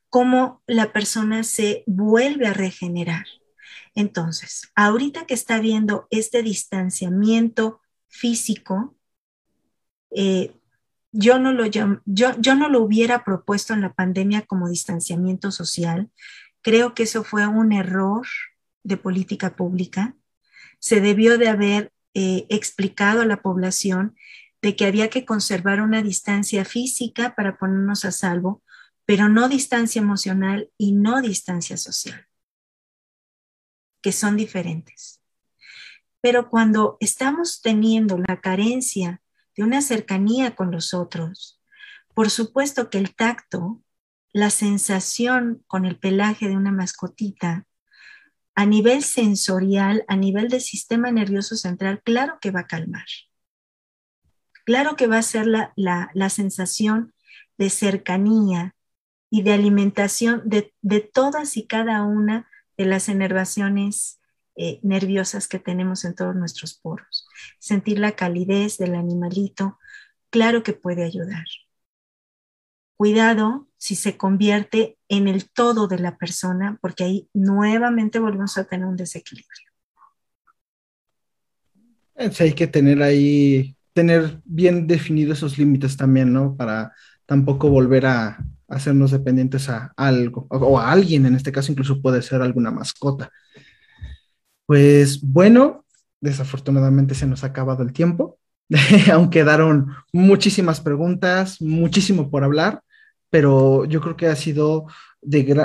[0.08, 3.26] Cómo la persona se vuelve a regenerar.
[3.94, 8.96] Entonces, ahorita que está viendo este distanciamiento físico,
[10.10, 10.56] eh,
[11.12, 16.10] yo no, lo, yo, yo no lo hubiera propuesto en la pandemia como distanciamiento social.
[16.62, 18.26] Creo que eso fue un error
[18.82, 20.14] de política pública.
[20.78, 24.16] Se debió de haber eh, explicado a la población
[24.62, 28.62] de que había que conservar una distancia física para ponernos a salvo,
[29.06, 32.26] pero no distancia emocional y no distancia social,
[34.02, 35.20] que son diferentes.
[36.20, 39.22] Pero cuando estamos teniendo la carencia
[39.56, 41.60] de una cercanía con los otros.
[42.14, 43.82] Por supuesto que el tacto,
[44.32, 47.66] la sensación con el pelaje de una mascotita,
[48.54, 53.06] a nivel sensorial, a nivel del sistema nervioso central, claro que va a calmar.
[54.64, 57.14] Claro que va a ser la, la, sensación
[57.58, 58.74] de cercanía
[59.30, 64.20] y de alimentación de, de, todas y cada una de las enervaciones
[64.56, 67.26] eh, nerviosas que tenemos en todos nuestros poros
[67.58, 69.78] sentir la calidez del animalito,
[70.30, 71.44] claro que puede ayudar.
[73.00, 78.64] Cuidado si se convierte en el todo de la persona, porque ahí nuevamente volvemos a
[78.64, 79.70] tener un desequilibrio.
[82.14, 86.54] hay que tener ahí, tener bien definidos esos límites también, ¿no?
[86.54, 86.92] Para
[87.24, 92.20] tampoco volver a hacernos dependientes a algo o a alguien, en este caso incluso puede
[92.20, 93.30] ser alguna mascota.
[94.66, 95.86] Pues bueno,
[96.20, 98.38] desafortunadamente se nos ha acabado el tiempo.
[99.10, 102.82] Aún quedaron muchísimas preguntas, muchísimo por hablar,
[103.30, 104.86] pero yo creo que ha sido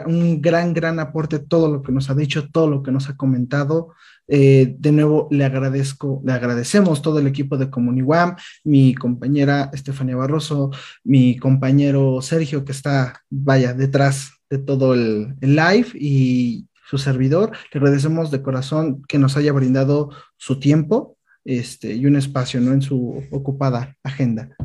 [0.06, 3.16] un gran, gran aporte todo lo que nos ha dicho, todo lo que nos ha
[3.16, 3.94] comentado.
[4.28, 10.16] Eh, de nuevo, le agradezco, le agradecemos todo el equipo de Comuniwam, mi compañera Estefanía
[10.16, 10.72] Barroso,
[11.04, 17.52] mi compañero Sergio, que está, vaya, detrás de todo el, el live y su servidor.
[17.72, 22.74] Le agradecemos de corazón que nos haya brindado su tiempo este, y un espacio ¿no?
[22.74, 24.56] en su ocupada agenda.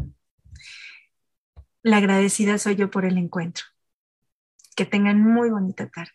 [1.83, 3.65] La agradecida soy yo por el encuentro.
[4.77, 6.13] Que tengan muy bonita tarde.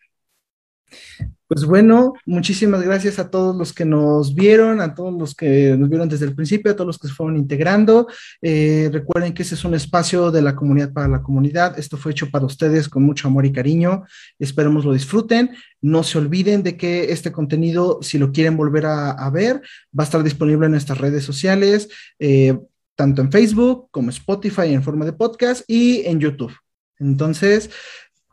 [1.48, 5.88] Pues bueno, muchísimas gracias a todos los que nos vieron, a todos los que nos
[5.88, 8.08] vieron desde el principio, a todos los que se fueron integrando.
[8.42, 11.78] Eh, recuerden que ese es un espacio de la comunidad para la comunidad.
[11.78, 14.04] Esto fue hecho para ustedes con mucho amor y cariño.
[14.40, 15.54] Esperemos lo disfruten.
[15.80, 19.62] No se olviden de que este contenido, si lo quieren volver a, ver,
[19.96, 21.88] va a estar disponible en nuestras redes sociales,
[22.18, 22.58] eh,
[22.96, 26.52] tanto en Facebook como Spotify en forma de podcast y en YouTube.
[26.98, 27.70] Entonces,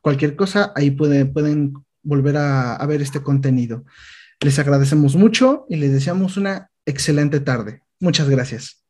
[0.02, 3.86] cualquier cosa, ahí pueden, pueden volver a, ver este contenido.
[4.40, 7.82] Les agradecemos mucho y les deseamos una excelente tarde.
[8.00, 8.83] Muchas gracias.